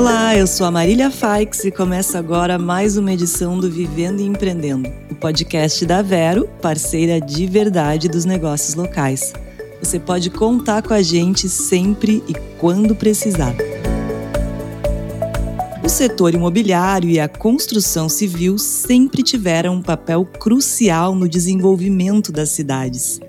Olá, 0.00 0.34
eu 0.34 0.46
sou 0.46 0.66
a 0.66 0.70
Marília 0.70 1.10
Faix 1.10 1.62
e 1.62 1.70
começa 1.70 2.18
agora 2.18 2.58
mais 2.58 2.96
uma 2.96 3.12
edição 3.12 3.60
do 3.60 3.70
Vivendo 3.70 4.22
e 4.22 4.24
Empreendendo, 4.24 4.88
o 5.10 5.14
podcast 5.14 5.84
da 5.84 6.00
Vero, 6.00 6.48
parceira 6.62 7.20
de 7.20 7.46
verdade 7.46 8.08
dos 8.08 8.24
negócios 8.24 8.74
locais. 8.74 9.34
Você 9.78 10.00
pode 10.00 10.30
contar 10.30 10.82
com 10.82 10.94
a 10.94 11.02
gente 11.02 11.50
sempre 11.50 12.24
e 12.26 12.32
quando 12.56 12.96
precisar. 12.96 13.54
O 15.84 15.88
setor 15.90 16.32
imobiliário 16.32 17.10
e 17.10 17.20
a 17.20 17.28
construção 17.28 18.08
civil 18.08 18.56
sempre 18.56 19.22
tiveram 19.22 19.74
um 19.74 19.82
papel 19.82 20.24
crucial 20.24 21.14
no 21.14 21.28
desenvolvimento 21.28 22.32
das 22.32 22.48
cidades. 22.48 23.20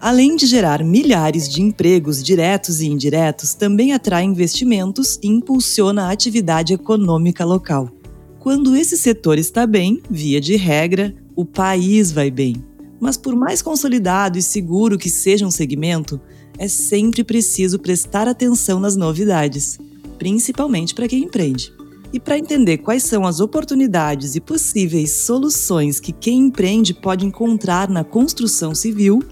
Além 0.00 0.34
de 0.34 0.46
gerar 0.46 0.82
milhares 0.82 1.46
de 1.46 1.60
empregos 1.60 2.22
diretos 2.22 2.80
e 2.80 2.86
indiretos, 2.86 3.52
também 3.52 3.92
atrai 3.92 4.24
investimentos 4.24 5.18
e 5.22 5.28
impulsiona 5.28 6.04
a 6.04 6.10
atividade 6.10 6.72
econômica 6.72 7.44
local. 7.44 7.90
Quando 8.38 8.74
esse 8.74 8.96
setor 8.96 9.38
está 9.38 9.66
bem, 9.66 10.00
via 10.10 10.40
de 10.40 10.56
regra, 10.56 11.14
o 11.36 11.44
país 11.44 12.10
vai 12.12 12.30
bem. 12.30 12.64
Mas 12.98 13.18
por 13.18 13.36
mais 13.36 13.60
consolidado 13.60 14.38
e 14.38 14.42
seguro 14.42 14.96
que 14.96 15.10
seja 15.10 15.46
um 15.46 15.50
segmento, 15.50 16.18
é 16.56 16.66
sempre 16.66 17.22
preciso 17.22 17.78
prestar 17.78 18.26
atenção 18.26 18.80
nas 18.80 18.96
novidades, 18.96 19.78
principalmente 20.16 20.94
para 20.94 21.08
quem 21.08 21.24
empreende. 21.24 21.74
E 22.10 22.18
para 22.18 22.38
entender 22.38 22.78
quais 22.78 23.02
são 23.02 23.26
as 23.26 23.38
oportunidades 23.38 24.34
e 24.34 24.40
possíveis 24.40 25.12
soluções 25.26 26.00
que 26.00 26.10
quem 26.10 26.46
empreende 26.46 26.94
pode 26.94 27.26
encontrar 27.26 27.90
na 27.90 28.02
construção 28.02 28.74
civil, 28.74 29.22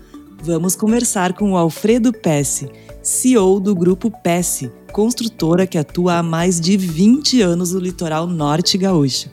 Vamos 0.40 0.76
conversar 0.76 1.32
com 1.32 1.52
o 1.52 1.56
Alfredo 1.56 2.12
Pesce, 2.12 2.70
CEO 3.02 3.58
do 3.58 3.74
grupo 3.74 4.08
Pesce, 4.22 4.70
construtora 4.92 5.66
que 5.66 5.76
atua 5.76 6.18
há 6.18 6.22
mais 6.22 6.60
de 6.60 6.76
20 6.76 7.42
anos 7.42 7.72
no 7.72 7.80
litoral 7.80 8.26
norte 8.26 8.78
gaúcho. 8.78 9.28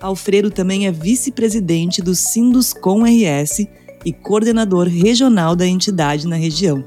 Alfredo 0.00 0.50
também 0.50 0.88
é 0.88 0.92
vice-presidente 0.92 2.02
do 2.02 2.16
Sinduscom 2.16 3.04
RS 3.04 3.66
e 4.04 4.12
coordenador 4.12 4.88
regional 4.88 5.54
da 5.54 5.66
entidade 5.66 6.26
na 6.26 6.36
região. 6.36 6.84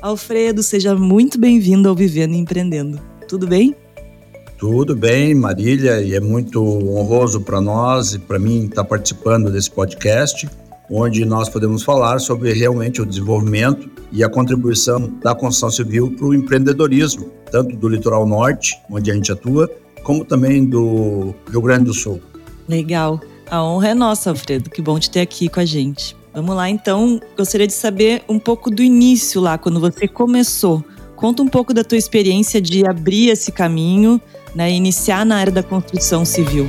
Alfredo, 0.00 0.62
seja 0.62 0.94
muito 0.94 1.38
bem-vindo 1.38 1.90
ao 1.90 1.94
Vivendo 1.94 2.34
e 2.34 2.38
Empreendendo. 2.38 2.98
Tudo 3.28 3.46
bem? 3.46 3.76
Tudo 4.56 4.96
bem, 4.96 5.34
Marília, 5.34 6.00
e 6.00 6.14
é 6.14 6.20
muito 6.20 6.64
honroso 6.64 7.42
para 7.42 7.60
nós 7.60 8.14
e 8.14 8.18
para 8.18 8.38
mim 8.38 8.64
estar 8.64 8.84
participando 8.84 9.50
desse 9.50 9.70
podcast 9.70 10.48
onde 10.90 11.24
nós 11.24 11.48
podemos 11.48 11.82
falar 11.82 12.18
sobre 12.18 12.52
realmente 12.52 13.02
o 13.02 13.06
desenvolvimento 13.06 13.90
e 14.12 14.22
a 14.22 14.28
contribuição 14.28 15.12
da 15.22 15.34
construção 15.34 15.70
civil 15.70 16.14
para 16.16 16.26
o 16.26 16.34
empreendedorismo, 16.34 17.30
tanto 17.50 17.76
do 17.76 17.88
litoral 17.88 18.26
norte, 18.26 18.78
onde 18.90 19.10
a 19.10 19.14
gente 19.14 19.30
atua, 19.32 19.70
como 20.02 20.24
também 20.24 20.64
do 20.64 21.34
Rio 21.50 21.62
Grande 21.62 21.86
do 21.86 21.94
Sul. 21.94 22.20
Legal. 22.68 23.20
A 23.50 23.62
honra 23.62 23.88
é 23.88 23.94
nossa, 23.94 24.30
Alfredo. 24.30 24.70
Que 24.70 24.82
bom 24.82 24.98
te 24.98 25.10
ter 25.10 25.20
aqui 25.20 25.48
com 25.48 25.60
a 25.60 25.64
gente. 25.64 26.16
Vamos 26.34 26.54
lá, 26.54 26.68
então. 26.68 27.20
Gostaria 27.36 27.66
de 27.66 27.72
saber 27.72 28.22
um 28.28 28.38
pouco 28.38 28.70
do 28.70 28.82
início 28.82 29.40
lá, 29.40 29.56
quando 29.56 29.80
você 29.80 30.06
começou. 30.06 30.84
Conta 31.14 31.42
um 31.42 31.48
pouco 31.48 31.72
da 31.72 31.82
tua 31.82 31.96
experiência 31.96 32.60
de 32.60 32.86
abrir 32.86 33.30
esse 33.30 33.50
caminho, 33.50 34.20
né, 34.54 34.70
iniciar 34.70 35.24
na 35.24 35.36
área 35.36 35.52
da 35.52 35.62
construção 35.62 36.24
civil. 36.24 36.68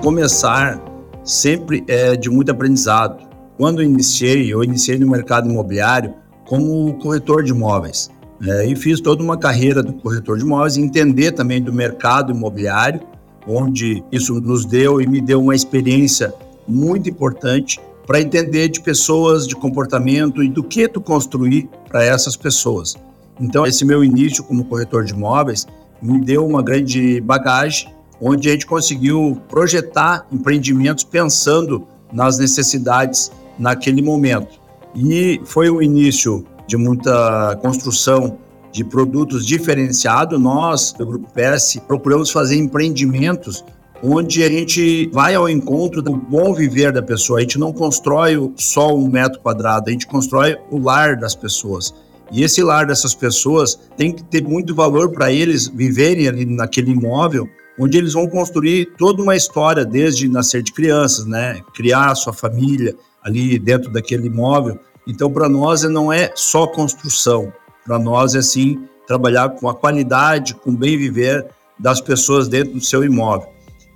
Começar 0.00 0.82
sempre 1.22 1.84
é 1.86 2.16
de 2.16 2.30
muito 2.30 2.50
aprendizado. 2.50 3.28
Quando 3.56 3.82
eu 3.82 3.84
iniciei, 3.84 4.52
eu 4.52 4.64
iniciei 4.64 4.98
no 4.98 5.08
mercado 5.08 5.48
imobiliário 5.48 6.14
como 6.46 6.94
corretor 6.94 7.44
de 7.44 7.52
imóveis. 7.52 8.10
É, 8.42 8.66
e 8.66 8.74
fiz 8.74 9.00
toda 9.00 9.22
uma 9.22 9.36
carreira 9.36 9.82
do 9.82 9.92
corretor 9.92 10.38
de 10.38 10.44
imóveis, 10.44 10.78
entender 10.78 11.32
também 11.32 11.62
do 11.62 11.72
mercado 11.72 12.32
imobiliário, 12.32 13.02
onde 13.46 14.02
isso 14.10 14.40
nos 14.40 14.64
deu 14.64 15.00
e 15.00 15.06
me 15.06 15.20
deu 15.20 15.42
uma 15.42 15.54
experiência 15.54 16.32
muito 16.66 17.10
importante 17.10 17.78
para 18.06 18.20
entender 18.20 18.68
de 18.68 18.80
pessoas, 18.80 19.46
de 19.46 19.54
comportamento 19.54 20.42
e 20.42 20.48
do 20.48 20.64
que 20.64 20.88
tu 20.88 21.00
construir 21.00 21.68
para 21.88 22.02
essas 22.02 22.34
pessoas. 22.34 22.96
Então, 23.38 23.66
esse 23.66 23.84
meu 23.84 24.02
início 24.02 24.42
como 24.42 24.64
corretor 24.64 25.04
de 25.04 25.12
imóveis 25.12 25.66
me 26.02 26.18
deu 26.18 26.46
uma 26.46 26.62
grande 26.62 27.20
bagagem 27.20 27.94
onde 28.20 28.48
a 28.48 28.52
gente 28.52 28.66
conseguiu 28.66 29.40
projetar 29.48 30.26
empreendimentos 30.30 31.04
pensando 31.04 31.86
nas 32.12 32.38
necessidades 32.38 33.30
naquele 33.58 34.02
momento. 34.02 34.60
E 34.94 35.40
foi 35.44 35.70
o 35.70 35.80
início 35.80 36.44
de 36.66 36.76
muita 36.76 37.56
construção 37.62 38.38
de 38.72 38.84
produtos 38.84 39.46
diferenciados. 39.46 40.40
Nós, 40.40 40.92
do 40.92 41.06
Grupo 41.06 41.28
PS, 41.32 41.80
procuramos 41.86 42.30
fazer 42.30 42.56
empreendimentos 42.56 43.64
onde 44.02 44.42
a 44.42 44.48
gente 44.48 45.10
vai 45.12 45.34
ao 45.34 45.48
encontro 45.48 46.00
do 46.00 46.16
bom 46.16 46.54
viver 46.54 46.92
da 46.92 47.02
pessoa. 47.02 47.38
A 47.38 47.42
gente 47.42 47.58
não 47.58 47.72
constrói 47.72 48.50
só 48.56 48.96
um 48.96 49.08
metro 49.08 49.40
quadrado, 49.40 49.88
a 49.88 49.92
gente 49.92 50.06
constrói 50.06 50.56
o 50.70 50.78
lar 50.78 51.16
das 51.16 51.34
pessoas. 51.34 51.94
E 52.32 52.42
esse 52.42 52.62
lar 52.62 52.86
dessas 52.86 53.14
pessoas 53.14 53.78
tem 53.96 54.12
que 54.12 54.22
ter 54.22 54.42
muito 54.42 54.74
valor 54.74 55.10
para 55.10 55.32
eles 55.32 55.68
viverem 55.68 56.28
ali 56.28 56.46
naquele 56.46 56.92
imóvel 56.92 57.48
onde 57.80 57.96
eles 57.96 58.12
vão 58.12 58.28
construir 58.28 58.92
toda 58.98 59.22
uma 59.22 59.34
história, 59.34 59.86
desde 59.86 60.28
nascer 60.28 60.62
de 60.62 60.70
crianças, 60.70 61.24
né? 61.24 61.62
Criar 61.74 62.14
sua 62.14 62.32
família 62.34 62.94
ali 63.22 63.58
dentro 63.58 63.90
daquele 63.90 64.26
imóvel. 64.26 64.78
Então, 65.06 65.32
para 65.32 65.48
nós, 65.48 65.82
não 65.84 66.12
é 66.12 66.30
só 66.34 66.66
construção. 66.66 67.50
Para 67.86 67.98
nós, 67.98 68.34
é 68.34 68.42
sim 68.42 68.84
trabalhar 69.06 69.48
com 69.50 69.68
a 69.68 69.74
qualidade, 69.74 70.54
com 70.54 70.70
o 70.70 70.76
bem 70.76 70.98
viver 70.98 71.46
das 71.78 72.02
pessoas 72.02 72.46
dentro 72.46 72.74
do 72.74 72.80
seu 72.80 73.02
imóvel. 73.02 73.48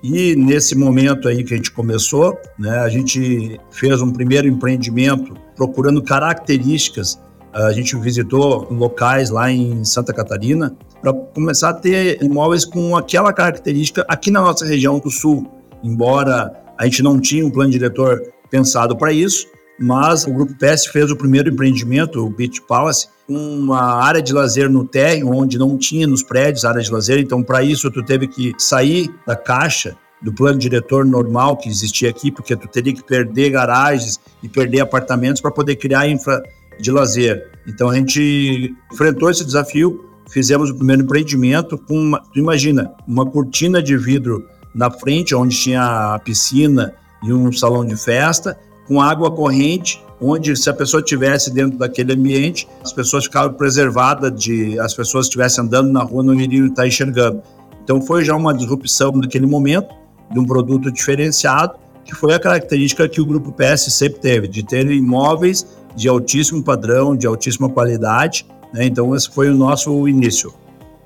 E 0.02 0.34
nesse 0.34 0.74
momento 0.74 1.28
aí 1.28 1.44
que 1.44 1.54
a 1.54 1.56
gente 1.56 1.70
começou, 1.70 2.38
né, 2.58 2.78
a 2.78 2.88
gente 2.88 3.60
fez 3.70 4.00
um 4.00 4.10
primeiro 4.10 4.48
empreendimento 4.48 5.34
procurando 5.54 6.02
características. 6.02 7.18
A 7.54 7.72
gente 7.72 7.96
visitou 7.96 8.66
locais 8.68 9.30
lá 9.30 9.48
em 9.48 9.84
Santa 9.84 10.12
Catarina 10.12 10.76
para 11.00 11.12
começar 11.12 11.68
a 11.68 11.74
ter 11.74 12.20
imóveis 12.20 12.64
com 12.64 12.96
aquela 12.96 13.32
característica 13.32 14.04
aqui 14.08 14.28
na 14.28 14.40
nossa 14.40 14.66
região 14.66 14.98
do 14.98 15.08
sul. 15.08 15.48
Embora 15.80 16.52
a 16.76 16.84
gente 16.84 17.00
não 17.00 17.20
tinha 17.20 17.46
um 17.46 17.50
plano 17.50 17.70
diretor 17.70 18.20
pensado 18.50 18.96
para 18.96 19.12
isso, 19.12 19.46
mas 19.78 20.26
o 20.26 20.32
Grupo 20.32 20.52
PS 20.54 20.86
fez 20.86 21.12
o 21.12 21.16
primeiro 21.16 21.48
empreendimento, 21.48 22.26
o 22.26 22.28
Beach 22.28 22.60
Palace, 22.62 23.06
uma 23.28 24.02
área 24.02 24.20
de 24.20 24.32
lazer 24.32 24.68
no 24.68 24.84
térreo, 24.84 25.30
onde 25.32 25.56
não 25.56 25.78
tinha 25.78 26.08
nos 26.08 26.24
prédios 26.24 26.64
área 26.64 26.82
de 26.82 26.90
lazer, 26.90 27.20
então 27.20 27.40
para 27.40 27.62
isso 27.62 27.88
tu 27.88 28.02
teve 28.02 28.26
que 28.26 28.52
sair 28.58 29.08
da 29.24 29.36
caixa 29.36 29.96
do 30.20 30.32
plano 30.32 30.58
diretor 30.58 31.04
normal 31.04 31.56
que 31.56 31.68
existia 31.68 32.08
aqui, 32.08 32.32
porque 32.32 32.56
tu 32.56 32.66
teria 32.66 32.94
que 32.94 33.04
perder 33.04 33.50
garagens 33.50 34.18
e 34.42 34.48
perder 34.48 34.80
apartamentos 34.80 35.40
para 35.40 35.50
poder 35.50 35.76
criar 35.76 36.08
infra 36.08 36.42
de 36.80 36.90
lazer. 36.90 37.50
Então 37.66 37.90
a 37.90 37.94
gente 37.94 38.74
enfrentou 38.92 39.30
esse 39.30 39.44
desafio 39.44 40.14
fizemos 40.30 40.70
o 40.70 40.74
primeiro 40.74 41.02
empreendimento 41.02 41.78
com, 41.78 41.94
uma, 41.94 42.20
tu 42.20 42.38
imagina, 42.38 42.92
uma 43.06 43.26
cortina 43.26 43.82
de 43.82 43.96
vidro 43.96 44.44
na 44.74 44.90
frente, 44.90 45.34
onde 45.34 45.56
tinha 45.56 46.14
a 46.14 46.18
piscina 46.18 46.92
e 47.22 47.32
um 47.32 47.52
salão 47.52 47.84
de 47.84 47.96
festa, 47.96 48.58
com 48.86 49.00
água 49.00 49.30
corrente, 49.30 50.02
onde 50.20 50.56
se 50.56 50.68
a 50.68 50.74
pessoa 50.74 51.00
estivesse 51.00 51.50
dentro 51.52 51.78
daquele 51.78 52.12
ambiente, 52.12 52.68
as 52.82 52.92
pessoas 52.92 53.24
ficavam 53.24 53.54
preservadas 53.54 54.32
de 54.38 54.78
as 54.78 54.94
pessoas 54.94 55.26
estivessem 55.26 55.64
andando 55.64 55.90
na 55.90 56.02
rua 56.02 56.22
não 56.22 56.34
iriam 56.34 56.66
estar 56.66 56.86
enxergando. 56.86 57.42
Então 57.82 58.00
foi 58.00 58.24
já 58.24 58.34
uma 58.34 58.52
disrupção 58.52 59.12
naquele 59.12 59.46
momento 59.46 59.94
de 60.30 60.38
um 60.38 60.44
produto 60.44 60.90
diferenciado, 60.90 61.74
que 62.04 62.14
foi 62.14 62.34
a 62.34 62.40
característica 62.40 63.08
que 63.08 63.20
o 63.20 63.26
grupo 63.26 63.52
PS 63.52 63.92
sempre 63.92 64.20
teve, 64.20 64.48
de 64.48 64.62
ter 64.62 64.90
imóveis 64.90 65.66
de 65.94 66.08
altíssimo 66.08 66.62
padrão, 66.62 67.16
de 67.16 67.26
altíssima 67.26 67.68
qualidade, 67.68 68.46
né? 68.72 68.86
Então, 68.86 69.14
esse 69.14 69.30
foi 69.30 69.48
o 69.48 69.54
nosso 69.54 70.08
início. 70.08 70.52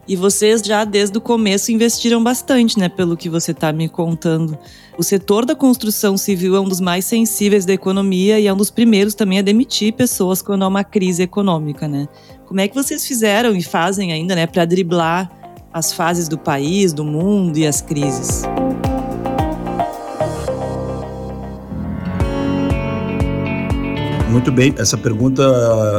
E 0.09 0.17
vocês 0.17 0.63
já 0.63 0.85
desde 0.85 1.19
o 1.19 1.21
começo 1.21 1.71
investiram 1.71 2.25
bastante, 2.25 2.79
né? 2.79 2.89
Pelo 2.89 3.15
que 3.15 3.29
você 3.29 3.51
está 3.51 3.71
me 3.71 3.91
contando. 3.91 4.57
O 4.97 5.03
setor 5.03 5.45
da 5.45 5.55
construção 5.55 6.17
civil 6.17 6.57
é 6.57 6.61
um 6.61 6.65
dos 6.65 6.81
mais 6.81 7.05
sensíveis 7.05 7.67
da 7.67 7.75
economia 7.75 8.41
e 8.41 8.47
é 8.47 8.53
um 8.53 8.57
dos 8.57 8.71
primeiros 8.71 9.15
também 9.15 9.39
a 9.39 9.43
demitir 9.43 9.93
pessoas 9.93 10.41
quando 10.41 10.63
há 10.63 10.69
uma 10.69 10.83
crise 10.83 11.23
econômica, 11.23 11.87
né? 11.87 12.09
Como 12.47 12.59
é 12.59 12.67
que 12.67 12.75
vocês 12.75 13.07
fizeram 13.07 13.55
e 13.55 13.63
fazem 13.63 14.11
ainda, 14.11 14.35
né, 14.35 14.47
para 14.47 14.65
driblar 14.65 15.31
as 15.71 15.93
fases 15.93 16.27
do 16.27 16.39
país, 16.39 16.95
do 16.95 17.05
mundo 17.05 17.59
e 17.59 17.67
as 17.67 17.83
crises? 17.83 18.45
Muito 24.31 24.53
bem, 24.53 24.75
essa 24.77 24.97
pergunta 24.99 25.43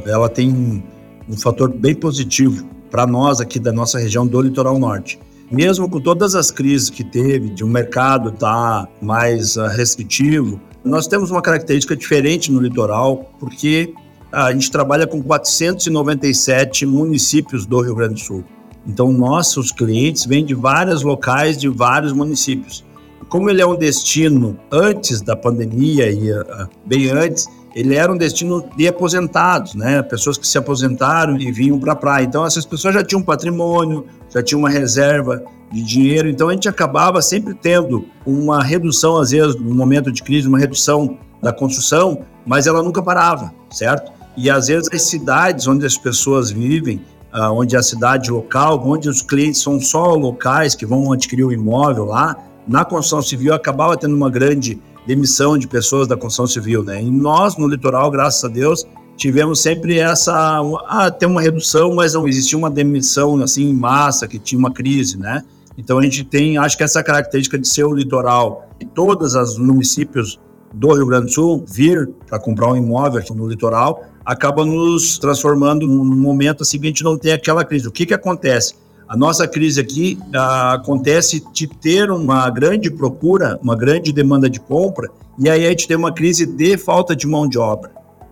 ela 0.06 0.30
tem 0.30 0.84
um 1.28 1.36
fator 1.36 1.68
bem 1.74 1.96
positivo 1.96 2.64
para 2.92 3.08
nós 3.08 3.42
aqui 3.42 3.60
da 3.60 3.72
nossa 3.72 3.98
região 3.98 4.26
do 4.26 4.40
litoral 4.40 4.78
norte. 4.78 5.20
Mesmo 5.52 5.90
com 5.90 6.00
todas 6.00 6.36
as 6.36 6.52
crises 6.52 6.92
que 6.92 7.04
teve, 7.04 7.50
de 7.50 7.64
um 7.64 7.68
mercado 7.68 8.32
tá 8.32 8.88
mais 9.02 9.58
uh, 9.58 9.66
restritivo, 9.66 10.62
nós 10.86 11.08
temos 11.08 11.32
uma 11.32 11.42
característica 11.42 11.96
diferente 11.96 12.52
no 12.52 12.62
litoral, 12.62 13.32
porque 13.40 13.92
a 14.32 14.52
gente 14.52 14.70
trabalha 14.70 15.08
com 15.08 15.24
497 15.24 16.86
municípios 16.86 17.66
do 17.66 17.82
Rio 17.82 17.96
Grande 17.96 18.14
do 18.14 18.20
Sul. 18.20 18.44
Então, 18.86 19.12
nossos 19.12 19.72
clientes 19.72 20.26
vêm 20.26 20.46
de 20.46 20.54
vários 20.54 21.02
locais, 21.02 21.58
de 21.58 21.68
vários 21.68 22.14
municípios. 22.14 22.86
Como 23.28 23.50
ele 23.50 23.62
é 23.62 23.66
um 23.66 23.76
destino 23.76 24.58
antes 24.72 25.20
da 25.22 25.36
pandemia 25.36 26.12
e 26.12 26.32
uh, 26.32 26.70
bem 26.86 27.10
antes, 27.10 27.48
ele 27.76 27.96
era 27.96 28.12
um 28.12 28.18
destino 28.18 28.64
de 28.76 28.88
aposentados, 28.88 29.76
né? 29.76 30.02
Pessoas 30.02 30.38
que 30.38 30.48
se 30.48 30.58
aposentaram 30.58 31.38
e 31.38 31.52
vinham 31.52 31.80
para 31.80 31.94
a 31.94 31.96
praia. 31.96 32.26
Então, 32.26 32.46
essas 32.46 32.66
pessoas 32.66 32.94
já 32.94 33.04
tinham 33.04 33.22
patrimônio, 33.22 34.06
já 34.34 34.42
tinham 34.42 34.60
uma 34.60 34.70
reserva 34.70 35.44
de 35.72 35.84
dinheiro. 35.84 36.28
Então, 36.28 36.50
a 36.50 36.54
gente 36.54 36.68
acabava 36.68 37.22
sempre 37.22 37.54
tendo 37.54 38.06
uma 38.26 38.64
redução, 38.64 39.18
às 39.18 39.32
vezes, 39.32 39.56
no 39.56 39.76
momento 39.76 40.12
de 40.12 40.24
crise, 40.24 40.48
uma 40.48 40.60
redução 40.60 41.18
da 41.42 41.54
construção, 41.54 42.24
mas 42.46 42.68
ela 42.68 42.84
nunca 42.84 43.02
parava, 43.02 43.54
certo? 43.70 44.12
E 44.36 44.50
às 44.50 44.68
vezes 44.68 44.90
as 44.92 45.04
cidades 45.04 45.68
onde 45.68 45.86
as 45.86 45.98
pessoas 45.98 46.50
vivem, 46.50 47.02
uh, 47.34 47.52
onde 47.54 47.76
a 47.76 47.84
cidade 47.84 48.32
local, 48.32 48.82
onde 48.86 49.10
os 49.10 49.22
clientes 49.22 49.62
são 49.62 49.80
só 49.80 50.14
locais 50.16 50.76
que 50.76 50.86
vão 50.86 51.12
adquirir 51.12 51.44
o 51.44 51.52
imóvel 51.52 52.06
lá, 52.06 52.38
na 52.68 52.86
construção 52.86 53.22
civil 53.22 53.54
acabava 53.54 53.98
tendo 53.98 54.16
uma 54.16 54.30
grande 54.30 54.80
demissão 55.06 55.58
de 55.58 55.68
pessoas 55.68 56.08
da 56.08 56.16
construção 56.16 56.48
civil, 56.48 56.84
né? 56.84 57.02
E 57.02 57.10
nós 57.10 57.58
no 57.58 57.68
litoral, 57.68 58.10
graças 58.12 58.44
a 58.44 58.48
Deus, 58.48 58.86
tivemos 59.18 59.62
sempre 59.62 60.00
essa 60.00 60.62
ah, 60.88 61.12
tem 61.12 61.28
uma 61.28 61.42
redução, 61.42 61.94
mas 61.96 62.14
não 62.14 62.28
existia 62.28 62.58
uma 62.58 62.70
demissão 62.70 63.42
assim 63.42 63.70
em 63.70 63.74
massa 63.74 64.28
que 64.28 64.40
tinha 64.40 64.58
uma 64.58 64.72
crise, 64.72 65.18
né? 65.18 65.44
Então 65.78 65.98
a 65.98 66.04
gente 66.04 66.24
tem, 66.24 66.58
acho 66.58 66.78
que 66.78 66.84
essa 66.84 67.02
característica 67.02 67.58
de 67.58 67.68
ser 67.68 67.86
o 67.86 67.94
litoral 67.94 68.70
e 68.80 68.86
todos 68.86 69.36
os 69.36 69.58
municípios 69.58 70.40
do 70.74 70.94
Rio 70.94 71.06
Grande 71.06 71.28
do 71.28 71.32
Sul 71.32 71.66
vir 71.68 72.10
para 72.28 72.40
comprar 72.40 72.72
um 72.72 72.76
imóvel 72.76 73.24
no 73.36 73.48
litoral 73.48 74.04
acaba 74.26 74.66
nos 74.66 75.18
transformando 75.18 75.88
num 75.88 76.04
momento 76.04 76.64
assim 76.64 76.80
que 76.80 76.86
a 76.86 76.90
gente 76.90 77.04
não 77.04 77.18
tem 77.18 77.32
aquela 77.32 77.64
crise. 77.64 77.88
O 77.88 77.92
que 77.92 78.06
que 78.06 78.14
acontece? 78.14 78.76
A 79.10 79.18
nossa 79.18 79.48
crise 79.48 79.82
aqui 79.82 80.20
ah, 80.36 80.74
acontece 80.74 81.44
de 81.52 81.66
ter 81.66 82.12
uma 82.12 82.48
grande 82.52 82.92
procura, 82.92 83.60
uma 83.60 83.76
grande 83.76 84.14
demanda 84.14 84.48
de 84.48 84.60
compra, 84.60 85.10
e 85.40 85.50
aí 85.50 85.66
a 85.66 85.70
gente 85.72 85.88
tem 85.88 85.98
uma 85.98 86.14
crise 86.14 86.46
de 86.46 86.78
falta 86.78 87.16
de 87.16 87.26
mão 87.26 87.50
de 87.50 87.58
obra. 87.58 87.90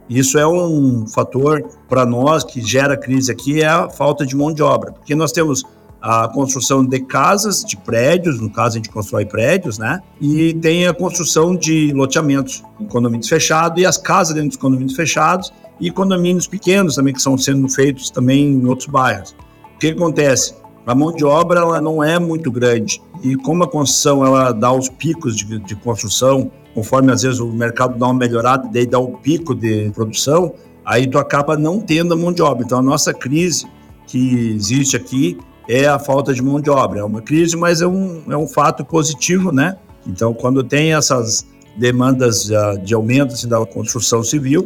Isso 0.08 0.38
é 0.38 0.48
um 0.48 1.08
fator 1.08 1.64
para 1.90 2.06
nós 2.06 2.44
que 2.44 2.62
gera 2.62 2.96
crise 2.96 3.32
aqui, 3.32 3.64
é 3.64 3.68
a 3.68 3.90
falta 3.90 4.24
de 4.24 4.36
mão 4.36 4.54
de 4.54 4.62
obra, 4.62 4.92
porque 4.92 5.16
nós 5.16 5.32
temos 5.32 5.64
a 6.00 6.28
construção 6.28 6.86
de 6.86 7.00
casas, 7.00 7.64
de 7.64 7.76
prédios, 7.76 8.40
no 8.40 8.52
caso 8.52 8.76
a 8.76 8.78
gente 8.78 8.90
constrói 8.90 9.26
prédios, 9.26 9.80
né? 9.80 10.00
E 10.22 10.54
tem 10.54 10.86
a 10.86 10.94
construção 10.94 11.56
de 11.56 11.92
loteamentos, 11.92 12.64
condomínios 12.88 13.28
fechados 13.28 13.82
e 13.82 13.86
as 13.86 13.98
casas 13.98 14.36
dentro 14.36 14.50
dos 14.50 14.58
condomínios 14.58 14.96
fechados 14.96 15.52
e 15.82 15.90
condomínios 15.90 16.46
pequenos 16.46 16.94
também 16.94 17.14
que 17.14 17.20
estão 17.20 17.36
sendo 17.36 17.68
feitos 17.68 18.12
também 18.12 18.46
em 18.46 18.66
outros 18.68 18.88
bairros. 18.88 19.36
O 19.76 19.80
que 19.80 19.88
acontece? 19.88 20.54
A 20.88 20.96
mão 20.96 21.12
de 21.12 21.26
obra 21.26 21.60
ela 21.60 21.82
não 21.82 22.02
é 22.02 22.18
muito 22.18 22.50
grande 22.50 23.02
e 23.22 23.36
como 23.36 23.64
a 23.64 23.68
construção 23.68 24.26
ela 24.26 24.54
dá 24.54 24.72
os 24.72 24.88
picos 24.88 25.36
de, 25.36 25.60
de 25.60 25.76
construção, 25.76 26.50
conforme 26.74 27.12
às 27.12 27.24
vezes 27.24 27.42
o 27.42 27.48
mercado 27.48 28.00
dá 28.00 28.06
uma 28.06 28.14
melhorada, 28.14 28.70
daí 28.72 28.86
dá 28.86 28.98
o 28.98 29.18
pico 29.18 29.54
de 29.54 29.92
produção, 29.94 30.54
aí 30.86 31.06
tu 31.06 31.18
acaba 31.18 31.58
não 31.58 31.82
tendo 31.82 32.14
a 32.14 32.18
mão 32.18 32.32
de 32.32 32.42
obra. 32.42 32.64
Então 32.64 32.80
a 32.80 32.82
nossa 32.82 33.14
crise 33.14 33.68
que 34.08 34.56
existe 34.56 34.96
aqui 34.96 35.38
é 35.68 35.86
a 35.88 36.00
falta 36.00 36.34
de 36.34 36.42
mão 36.42 36.62
de 36.62 36.70
obra. 36.70 37.02
É 37.02 37.04
uma 37.04 37.22
crise, 37.22 37.58
mas 37.58 37.82
é 37.82 37.88
um, 37.88 38.22
é 38.30 38.38
um 38.38 38.48
fato 38.48 38.86
positivo, 38.86 39.52
né? 39.52 39.78
Então, 40.08 40.34
quando 40.34 40.64
tem 40.64 40.94
essas 40.94 41.46
demandas 41.76 42.50
uh, 42.50 42.80
de 42.82 42.94
aumento 42.94 43.34
assim, 43.34 43.50
da 43.50 43.64
construção 43.66 44.24
civil, 44.24 44.64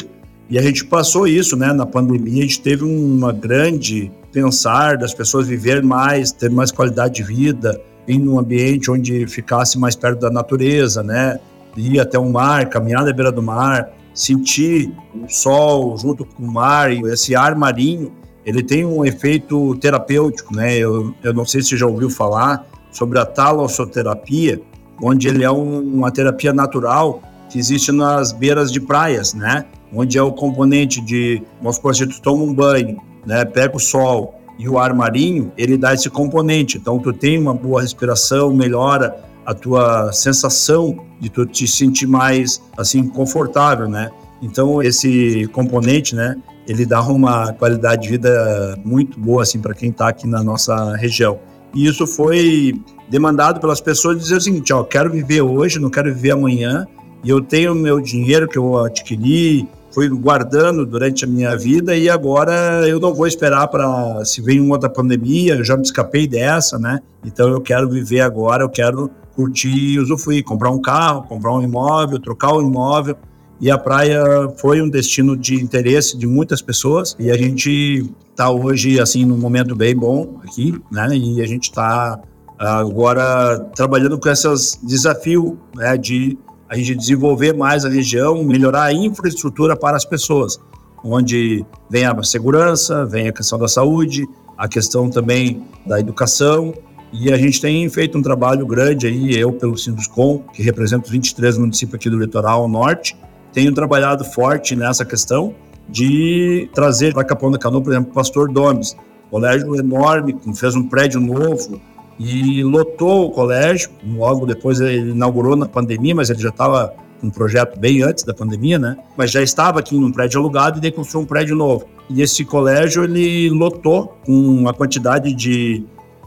e 0.50 0.60
a 0.60 0.62
gente 0.62 0.86
passou 0.86 1.28
isso, 1.28 1.56
né? 1.58 1.74
Na 1.74 1.86
pandemia, 1.86 2.44
a 2.44 2.46
gente 2.46 2.62
teve 2.62 2.84
uma 2.84 3.34
grande 3.34 4.12
pensar 4.32 4.98
das 4.98 5.14
pessoas 5.14 5.48
viver 5.48 5.84
mais, 5.84 6.32
ter 6.32 6.50
mais 6.50 6.72
qualidade 6.72 7.16
de 7.16 7.24
vida, 7.24 7.80
em 8.08 8.28
um 8.28 8.40
ambiente 8.40 8.90
onde 8.90 9.28
ficasse 9.28 9.78
mais 9.78 9.96
perto 9.96 10.20
da 10.20 10.30
natureza, 10.30 11.04
né? 11.04 11.40
Ir 11.78 12.00
até 12.00 12.18
o 12.18 12.30
mar, 12.30 12.68
caminhar 12.70 13.06
na 13.06 13.14
beira 13.14 13.32
do 13.32 13.42
mar, 13.42 13.92
sentir 14.14 14.92
o 15.14 15.28
sol 15.30 15.98
junto 15.98 16.26
com 16.26 16.44
o 16.44 16.52
mar 16.52 16.92
esse 16.92 17.36
ar 17.36 17.56
marinho 17.56 18.12
ele 18.46 18.64
tem 18.64 18.86
um 18.86 19.06
efeito 19.06 19.76
terapêutico, 19.78 20.56
né? 20.56 20.76
Eu, 20.78 21.14
eu 21.24 21.34
não 21.34 21.46
sei 21.46 21.62
se 21.62 21.78
já 21.78 21.86
ouviu 21.86 22.10
falar 22.10 22.66
sobre 22.92 23.20
a 23.20 23.26
talassoterapia, 23.26 24.62
onde 25.02 25.28
ele 25.28 25.44
é 25.44 25.52
um, 25.52 25.80
uma 25.80 26.12
terapia 26.12 26.52
natural 26.52 27.22
que 27.50 27.60
existe 27.60 27.92
nas 27.92 28.32
beiras 28.32 28.72
de 28.72 28.80
praias, 28.80 29.34
né? 29.34 29.66
Onde 29.94 30.18
é 30.18 30.22
o 30.22 30.32
componente 30.32 31.02
de, 31.02 31.42
vamos 31.60 31.76
supor, 31.76 31.96
se 31.96 32.08
tu 32.08 32.22
toma 32.22 32.44
um 32.44 32.54
banho, 32.54 32.98
né? 33.26 33.44
Pega 33.46 33.76
o 33.76 33.80
sol 33.80 34.36
e 34.58 34.70
o 34.70 34.78
ar 34.78 34.94
marinho, 34.94 35.52
ele 35.58 35.78
dá 35.78 35.94
esse 35.94 36.10
componente. 36.10 36.78
Então, 36.78 37.00
tu 37.00 37.12
tem 37.12 37.38
uma 37.38 37.54
boa 37.54 37.82
respiração, 37.82 38.54
melhora 38.54 39.16
a 39.46 39.54
tua 39.54 40.14
sensação 40.14 40.98
de 41.20 41.30
tu 41.30 41.46
te 41.46 41.68
sentir 41.68 42.08
mais, 42.08 42.62
assim, 42.78 43.08
confortável, 43.08 43.90
né? 43.90 44.10
Então, 44.42 44.82
esse 44.82 45.48
componente, 45.52 46.16
né? 46.16 46.36
ele 46.68 46.86
dá 46.86 47.02
uma 47.02 47.54
qualidade 47.54 48.04
de 48.04 48.10
vida 48.10 48.78
muito 48.84 49.20
boa 49.20 49.42
assim 49.44 49.60
para 49.60 49.74
quem 49.74 49.90
está 49.90 50.08
aqui 50.08 50.28
na 50.28 50.44
nossa 50.44 50.96
região. 50.96 51.40
E 51.74 51.86
isso 51.88 52.06
foi 52.06 52.74
demandado 53.10 53.60
pelas 53.60 53.82
pessoas 53.82 54.18
dizer 54.18 54.36
o 54.36 54.42
seguinte: 54.42 54.74
ó, 54.74 54.84
quero 54.84 55.12
viver 55.12 55.42
hoje, 55.42 55.80
não 55.80 55.90
quero 55.90 56.14
viver 56.14 56.32
amanhã, 56.32 56.86
e 57.24 57.30
eu 57.30 57.42
tenho 57.42 57.74
meu 57.74 58.00
dinheiro 58.00 58.48
que 58.48 58.58
eu 58.58 58.78
adquiri, 58.78 59.68
fui 59.92 60.08
guardando 60.10 60.86
durante 60.86 61.26
a 61.26 61.28
minha 61.28 61.56
vida 61.56 61.96
e 61.96 62.10
agora 62.10 62.88
eu 62.88 63.00
não 63.00 63.14
vou 63.14 63.28
esperar 63.28 63.68
para 63.68 64.24
se 64.26 64.42
vem 64.42 64.60
uma 64.60 64.76
outra 64.76 64.90
pandemia, 64.90 65.56
eu 65.56 65.64
já 65.64 65.76
me 65.76 65.84
escapei 65.84 66.28
dessa, 66.28 66.80
né? 66.80 67.00
Então 67.26 67.50
eu 67.50 67.62
quero 67.62 67.90
viver 67.90 68.22
agora, 68.22 68.64
eu 68.64 68.70
quero 68.70 69.12
curtir, 69.36 70.00
usufruir, 70.00 70.44
comprar 70.44 70.72
um 70.72 70.82
carro, 70.82 71.24
comprar 71.24 71.54
um 71.54 71.62
imóvel, 71.62 72.20
trocar 72.20 72.54
um 72.54 72.62
imóvel 72.62 73.16
e 73.60 73.70
a 73.70 73.78
praia 73.78 74.24
foi 74.58 74.82
um 74.82 74.90
destino 74.90 75.38
de 75.38 75.56
interesse 75.56 76.18
de 76.18 76.26
muitas 76.26 76.62
pessoas 76.62 77.16
e 77.20 77.30
a 77.30 77.38
gente 77.38 78.10
está 78.32 78.50
hoje 78.50 79.00
assim 79.00 79.26
num 79.26 79.38
momento 79.38 79.76
bem 79.76 79.96
bom 79.96 80.40
aqui, 80.44 80.74
né? 80.92 81.10
E 81.16 81.42
a 81.42 81.46
gente 81.46 81.66
está 81.66 82.20
agora 82.58 83.60
trabalhando 83.76 84.20
com 84.20 84.30
esses 84.30 84.80
desafios 84.84 85.54
né, 85.76 85.98
de 85.98 86.38
a 86.72 86.78
gente 86.78 86.96
desenvolver 86.96 87.54
mais 87.54 87.84
a 87.84 87.90
região, 87.90 88.42
melhorar 88.46 88.84
a 88.84 88.94
infraestrutura 88.94 89.76
para 89.76 89.98
as 89.98 90.06
pessoas, 90.06 90.58
onde 91.04 91.66
vem 91.90 92.06
a 92.06 92.24
segurança, 92.24 93.06
vem 93.06 93.28
a 93.28 93.34
questão 93.34 93.60
da 93.60 93.68
saúde, 93.68 94.26
a 94.58 94.70
questão 94.70 95.10
também 95.10 95.66
da 95.86 96.00
educação. 96.00 96.74
E 97.12 97.30
a 97.30 97.38
gente 97.38 97.60
tem 97.60 97.90
feito 97.90 98.18
um 98.18 98.22
trabalho 98.22 98.66
grande 98.66 99.06
aí, 99.06 99.38
eu 99.38 99.52
pelo 99.52 99.78
Sinduscom, 99.78 100.46
que 100.54 100.64
representa 100.64 101.04
os 101.04 101.12
23 101.12 101.58
municípios 101.58 101.96
aqui 101.96 102.10
do 102.10 102.18
litoral 102.18 102.66
norte, 102.70 103.18
tenho 103.52 103.74
trabalhado 103.74 104.24
forte 104.24 104.74
nessa 104.74 105.04
questão 105.04 105.54
de 105.90 106.70
trazer 106.74 107.14
para 107.14 107.26
Capão 107.26 107.52
da 107.52 107.58
Canoa, 107.58 107.82
por 107.82 107.92
exemplo, 107.92 108.12
o 108.12 108.14
Pastor 108.14 108.50
Domes, 108.50 108.96
colégio 109.30 109.76
enorme, 109.76 110.38
fez 110.56 110.74
um 110.74 110.88
prédio 110.88 111.20
novo 111.20 111.82
e 112.24 112.64
lotou 112.64 113.28
o 113.28 113.32
colégio. 113.32 113.90
Logo 114.06 114.46
depois 114.46 114.80
ele 114.80 115.12
inaugurou 115.12 115.56
na 115.56 115.68
pandemia, 115.68 116.14
mas 116.14 116.30
ele 116.30 116.40
já 116.40 116.50
estava 116.50 116.94
um 117.24 117.30
projeto 117.30 117.80
bem 117.80 118.02
antes 118.02 118.24
da 118.24 118.34
pandemia, 118.34 118.80
né? 118.80 118.98
Mas 119.18 119.32
já 119.32 119.42
estava 119.42 119.80
aqui 119.80 119.96
num 119.96 120.12
prédio 120.12 120.40
alugado 120.40 120.78
e 120.78 120.82
daí 120.82 120.92
construiu 120.92 121.24
um 121.24 121.28
prédio 121.28 121.56
novo. 121.56 121.86
E 122.10 122.22
esse 122.22 122.44
colégio 122.46 123.04
ele 123.04 123.50
lotou 123.50 124.18
com 124.26 124.34
uma 124.34 124.74
quantidade 124.74 125.34
de 125.34 125.84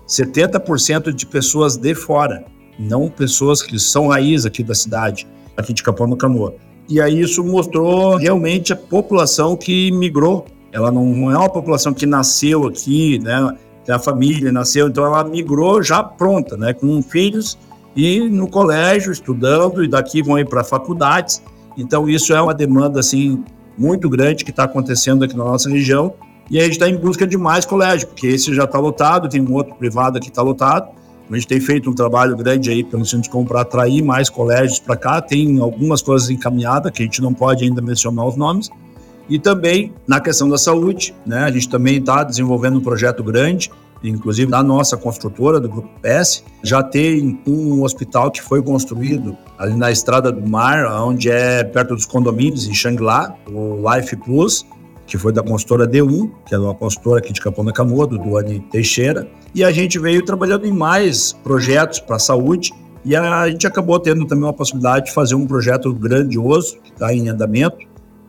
70% 0.07 1.13
de 1.13 1.27
pessoas 1.27 1.77
de 1.77 1.95
fora, 1.95 2.45
não 2.79 3.09
pessoas 3.09 3.63
que 3.63 3.79
são 3.79 4.09
raiz 4.09 4.45
aqui 4.45 4.63
da 4.63 4.75
cidade, 4.75 5.27
aqui 5.57 5.73
de 5.73 5.83
Capão 5.83 6.09
da 6.09 6.17
Canoa. 6.17 6.55
E 6.89 7.01
aí 7.01 7.21
isso 7.21 7.43
mostrou 7.43 8.17
realmente 8.17 8.73
a 8.73 8.77
população 8.77 9.57
que 9.57 9.91
migrou. 9.93 10.47
Ela 10.71 10.91
não 10.91 11.31
é 11.31 11.39
uma 11.39 11.49
população 11.49 11.95
que 11.95 12.05
nasceu 12.05 12.67
aqui, 12.67 13.19
né? 13.21 13.57
A 13.88 13.99
família 13.99 14.50
nasceu, 14.50 14.88
então 14.88 15.05
ela 15.05 15.23
migrou 15.25 15.83
já 15.83 16.03
pronta, 16.03 16.57
né? 16.57 16.73
Com 16.73 17.03
filhos 17.03 17.59
e 17.95 18.21
no 18.21 18.49
colégio 18.49 19.12
estudando 19.12 19.85
e 19.85 19.88
daqui 19.88 20.23
vão 20.23 20.38
ir 20.38 20.49
para 20.49 20.64
faculdades. 20.64 21.43
Então 21.76 22.09
isso 22.09 22.33
é 22.33 22.41
uma 22.41 22.55
demanda 22.55 23.00
assim 23.00 23.45
muito 23.76 24.09
grande 24.09 24.45
que 24.45 24.50
está 24.50 24.64
acontecendo 24.64 25.25
aqui 25.25 25.37
na 25.37 25.45
nossa 25.45 25.69
região 25.69 26.14
e 26.50 26.59
a 26.59 26.62
gente 26.62 26.73
está 26.73 26.88
em 26.88 26.97
busca 26.97 27.26
de 27.26 27.37
mais 27.37 27.64
colégio, 27.64 28.09
porque 28.09 28.26
esse 28.26 28.55
já 28.55 28.64
está 28.64 28.79
lotado, 28.79 29.29
tem 29.29 29.41
um 29.41 29.53
outro 29.53 29.75
privado 29.75 30.21
que 30.21 30.29
está 30.29 30.43
lotado 30.43 30.88
a 31.31 31.35
gente 31.35 31.47
tem 31.47 31.61
feito 31.61 31.91
um 31.91 31.95
trabalho 31.95 32.37
grande 32.37 32.71
aí 32.71 32.85
pelo 32.85 33.05
Sindicom 33.05 33.45
para 33.45 33.62
atrair 33.62 34.03
mais 34.03 34.29
colégios 34.29 34.79
para 34.79 34.97
cá. 34.97 35.21
Tem 35.23 35.59
algumas 35.59 36.03
coisas 36.03 36.29
encaminhadas 36.29 36.93
que 36.93 37.03
a 37.03 37.05
gente 37.05 37.23
não 37.23 37.33
pode 37.33 37.64
ainda 37.64 37.81
mencionar 37.81 38.26
os 38.26 38.37
nomes. 38.37 38.71
E 39.28 39.38
também 39.38 39.93
na 40.07 40.21
questão 40.21 40.49
da 40.49 40.59
saúde, 40.59 41.14
né? 41.26 41.45
A 41.45 41.50
gente 41.50 41.69
também 41.69 41.97
está 41.97 42.23
desenvolvendo 42.23 42.78
um 42.78 42.81
projeto 42.81 43.23
grande, 43.23 43.71
inclusive 44.02 44.50
da 44.50 44.62
nossa 44.62 44.97
construtora, 44.97 45.59
do 45.59 45.69
Grupo 45.69 45.88
PS. 46.02 46.45
Já 46.62 46.83
tem 46.83 47.40
um 47.47 47.83
hospital 47.83 48.31
que 48.31 48.43
foi 48.43 48.62
construído 48.62 49.37
ali 49.59 49.75
na 49.75 49.90
Estrada 49.90 50.31
do 50.31 50.47
Mar, 50.47 50.85
onde 51.02 51.31
é 51.31 51.64
perto 51.64 51.95
dos 51.95 52.04
condomínios, 52.04 52.66
em 52.66 52.75
Xangri-Lá, 52.75 53.35
o 53.50 53.83
Life 53.90 54.14
Plus, 54.16 54.66
que 55.07 55.16
foi 55.16 55.33
da 55.33 55.43
consultora 55.43 55.87
D1, 55.87 56.31
que 56.47 56.54
é 56.54 56.59
uma 56.59 56.75
consultora 56.75 57.19
aqui 57.19 57.33
de 57.33 57.40
Capão 57.40 57.64
da 57.64 57.73
Canoa, 57.73 58.07
do 58.07 58.19
Duane 58.19 58.61
Teixeira, 58.71 59.28
e 59.54 59.62
a 59.62 59.71
gente 59.71 59.99
veio 59.99 60.25
trabalhando 60.25 60.66
em 60.66 60.73
mais 60.73 61.33
projetos 61.33 62.00
para 62.00 62.16
a 62.16 62.19
saúde, 62.19 62.73
e 63.04 63.14
a 63.14 63.49
gente 63.49 63.66
acabou 63.66 63.99
tendo 64.00 64.26
também 64.26 64.45
uma 64.45 64.52
possibilidade 64.52 65.07
de 65.07 65.12
fazer 65.12 65.35
um 65.35 65.47
projeto 65.47 65.93
grandioso, 65.93 66.78
que 66.83 66.90
está 66.90 67.14
em 67.14 67.28
andamento, 67.28 67.76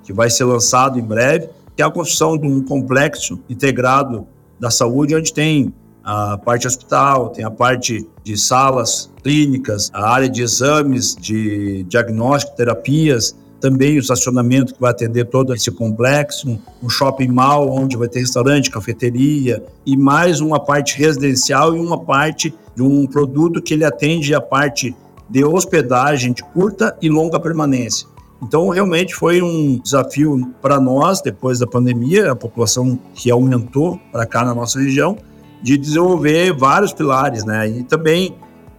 que 0.05 0.13
vai 0.13 0.29
ser 0.29 0.45
lançado 0.45 0.99
em 0.99 1.03
breve, 1.03 1.49
que 1.75 1.81
é 1.81 1.85
a 1.85 1.91
construção 1.91 2.37
de 2.37 2.47
um 2.47 2.63
complexo 2.63 3.39
integrado 3.49 4.25
da 4.59 4.69
saúde, 4.69 5.15
onde 5.15 5.33
tem 5.33 5.73
a 6.03 6.37
parte 6.37 6.67
hospital, 6.67 7.29
tem 7.29 7.43
a 7.43 7.49
parte 7.51 8.07
de 8.23 8.37
salas 8.37 9.11
clínicas, 9.23 9.89
a 9.91 10.07
área 10.07 10.29
de 10.29 10.43
exames, 10.43 11.15
de 11.15 11.83
diagnóstico, 11.89 12.55
terapias, 12.55 13.35
também 13.59 13.97
o 13.97 13.99
estacionamento 13.99 14.75
que 14.75 14.79
vai 14.79 14.91
atender 14.91 15.25
todo 15.25 15.51
esse 15.53 15.71
complexo, 15.71 16.59
um 16.83 16.87
shopping 16.87 17.29
mall 17.29 17.69
onde 17.71 17.97
vai 17.97 18.07
ter 18.07 18.19
restaurante, 18.19 18.69
cafeteria 18.69 19.63
e 19.83 19.97
mais 19.97 20.39
uma 20.39 20.59
parte 20.59 20.95
residencial 20.97 21.75
e 21.75 21.79
uma 21.79 21.99
parte 21.99 22.53
de 22.75 22.83
um 22.83 23.07
produto 23.07 23.61
que 23.61 23.73
ele 23.73 23.83
atende 23.83 24.35
a 24.35 24.41
parte 24.41 24.95
de 25.27 25.43
hospedagem 25.43 26.33
de 26.33 26.43
curta 26.43 26.95
e 27.01 27.09
longa 27.09 27.39
permanência. 27.39 28.07
Então, 28.41 28.69
realmente 28.69 29.15
foi 29.15 29.41
um 29.41 29.79
desafio 29.79 30.53
para 30.61 30.79
nós, 30.79 31.21
depois 31.21 31.59
da 31.59 31.65
pandemia, 31.65 32.31
a 32.31 32.35
população 32.35 32.99
que 33.13 33.31
aumentou 33.31 33.99
para 34.11 34.25
cá 34.25 34.43
na 34.43 34.53
nossa 34.53 34.79
região, 34.79 35.17
de 35.61 35.77
desenvolver 35.77 36.53
vários 36.53 36.93
pilares, 36.93 37.43
né? 37.45 37.67
E 37.67 37.83
também 37.83 38.35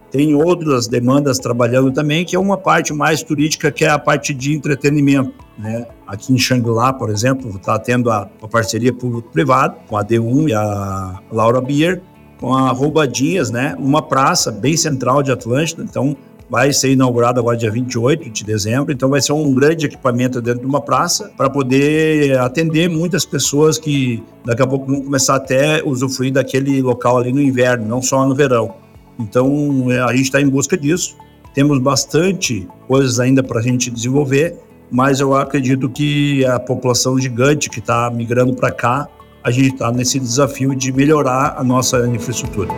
tem 0.09 0.33
outras 0.35 0.87
demandas 0.87 1.37
trabalhando 1.37 1.91
também, 1.91 2.23
que 2.23 2.35
é 2.35 2.39
uma 2.39 2.57
parte 2.57 2.93
mais 2.93 3.21
turística, 3.21 3.71
que 3.71 3.83
é 3.83 3.89
a 3.89 3.99
parte 3.99 4.33
de 4.33 4.53
entretenimento, 4.53 5.33
né? 5.57 5.85
Aqui 6.05 6.33
em 6.33 6.37
Xangri-Lá, 6.37 6.93
por 6.93 7.09
exemplo, 7.09 7.49
está 7.55 7.77
tendo 7.77 8.09
a, 8.09 8.29
a 8.41 8.47
parceria 8.47 8.93
público-privada 8.93 9.75
com 9.87 9.97
a 9.97 10.03
D1 10.03 10.49
e 10.49 10.53
a 10.53 11.19
Laura 11.31 11.59
Bier, 11.59 12.01
com 12.39 12.53
a 12.53 12.69
Roubadinhas, 12.69 13.51
né? 13.51 13.75
Uma 13.77 14.01
praça 14.01 14.51
bem 14.51 14.77
central 14.77 15.21
de 15.21 15.31
Atlântida, 15.31 15.83
então 15.83 16.15
vai 16.49 16.71
ser 16.71 16.91
inaugurado 16.91 17.39
agora 17.39 17.57
dia 17.57 17.69
28 17.69 18.29
de 18.29 18.43
dezembro, 18.43 18.93
então 18.93 19.09
vai 19.09 19.21
ser 19.21 19.33
um 19.33 19.53
grande 19.53 19.85
equipamento 19.85 20.41
dentro 20.41 20.61
de 20.61 20.65
uma 20.65 20.81
praça 20.81 21.31
para 21.35 21.49
poder 21.49 22.37
atender 22.39 22.89
muitas 22.89 23.25
pessoas 23.25 23.77
que 23.77 24.23
daqui 24.45 24.61
a 24.61 24.67
pouco 24.67 24.85
vão 24.85 25.01
começar 25.01 25.35
até 25.35 25.83
usufruir 25.83 26.31
daquele 26.31 26.81
local 26.81 27.17
ali 27.17 27.33
no 27.33 27.41
inverno, 27.41 27.85
não 27.85 28.01
só 28.01 28.25
no 28.25 28.33
verão. 28.33 28.75
Então 29.19 29.91
é, 29.91 29.99
a 29.99 30.11
gente 30.11 30.23
está 30.25 30.41
em 30.41 30.47
busca 30.47 30.77
disso. 30.77 31.17
Temos 31.53 31.79
bastante 31.79 32.67
coisas 32.87 33.19
ainda 33.19 33.43
para 33.43 33.59
a 33.59 33.63
gente 33.63 33.89
desenvolver, 33.89 34.55
mas 34.91 35.19
eu 35.19 35.35
acredito 35.35 35.89
que 35.89 36.45
a 36.45 36.59
população 36.59 37.19
gigante 37.19 37.69
que 37.69 37.79
está 37.79 38.09
migrando 38.09 38.53
para 38.53 38.71
cá, 38.71 39.07
a 39.43 39.51
gente 39.51 39.73
está 39.73 39.91
nesse 39.91 40.19
desafio 40.19 40.75
de 40.75 40.91
melhorar 40.91 41.55
a 41.57 41.63
nossa 41.63 42.07
infraestrutura. 42.07 42.69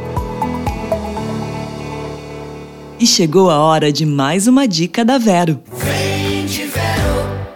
E 2.99 3.07
chegou 3.07 3.49
a 3.49 3.57
hora 3.57 3.93
de 3.93 4.05
mais 4.05 4.45
uma 4.45 4.67
dica 4.67 5.05
da 5.05 5.17
Vero. 5.17 5.61
Vem 5.71 6.45
de 6.45 6.65
Vero! 6.65 7.47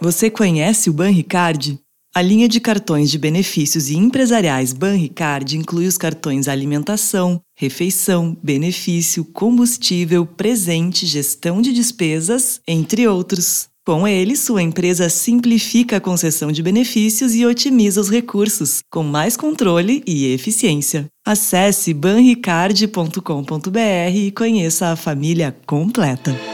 Você 0.00 0.30
conhece 0.30 0.88
o 0.88 0.92
Banricard? 0.92 1.76
A 2.14 2.22
linha 2.22 2.48
de 2.48 2.60
cartões 2.60 3.10
de 3.10 3.18
benefícios 3.18 3.90
e 3.90 3.96
empresariais 3.96 4.72
Banricard 4.72 5.58
inclui 5.58 5.88
os 5.88 5.98
cartões 5.98 6.46
alimentação, 6.46 7.40
refeição, 7.56 8.36
benefício, 8.40 9.24
combustível, 9.24 10.24
presente, 10.24 11.04
gestão 11.04 11.60
de 11.60 11.72
despesas, 11.72 12.60
entre 12.68 13.08
outros. 13.08 13.71
Com 13.84 14.06
ele, 14.06 14.36
sua 14.36 14.62
empresa 14.62 15.08
simplifica 15.08 15.96
a 15.96 16.00
concessão 16.00 16.52
de 16.52 16.62
benefícios 16.62 17.34
e 17.34 17.44
otimiza 17.44 18.00
os 18.00 18.08
recursos, 18.08 18.80
com 18.88 19.02
mais 19.02 19.36
controle 19.36 20.04
e 20.06 20.32
eficiência. 20.32 21.06
Acesse 21.26 21.92
banricard.com.br 21.92 24.14
e 24.14 24.30
conheça 24.30 24.92
a 24.92 24.96
família 24.96 25.56
completa. 25.66 26.51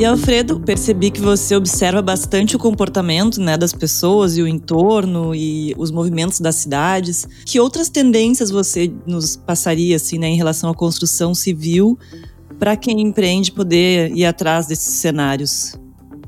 E 0.00 0.04
Alfredo, 0.06 0.58
percebi 0.58 1.10
que 1.10 1.20
você 1.20 1.54
observa 1.54 2.00
bastante 2.00 2.56
o 2.56 2.58
comportamento 2.58 3.38
né, 3.38 3.58
das 3.58 3.74
pessoas 3.74 4.34
e 4.34 4.40
o 4.40 4.48
entorno 4.48 5.34
e 5.34 5.74
os 5.76 5.90
movimentos 5.90 6.40
das 6.40 6.54
cidades. 6.54 7.28
Que 7.44 7.60
outras 7.60 7.90
tendências 7.90 8.50
você 8.50 8.90
nos 9.06 9.36
passaria 9.36 9.96
assim, 9.96 10.18
né, 10.18 10.28
em 10.28 10.38
relação 10.38 10.70
à 10.70 10.74
construção 10.74 11.34
civil 11.34 11.98
para 12.58 12.78
quem 12.78 13.02
empreende 13.02 13.52
poder 13.52 14.10
ir 14.16 14.24
atrás 14.24 14.66
desses 14.66 14.94
cenários? 14.94 15.78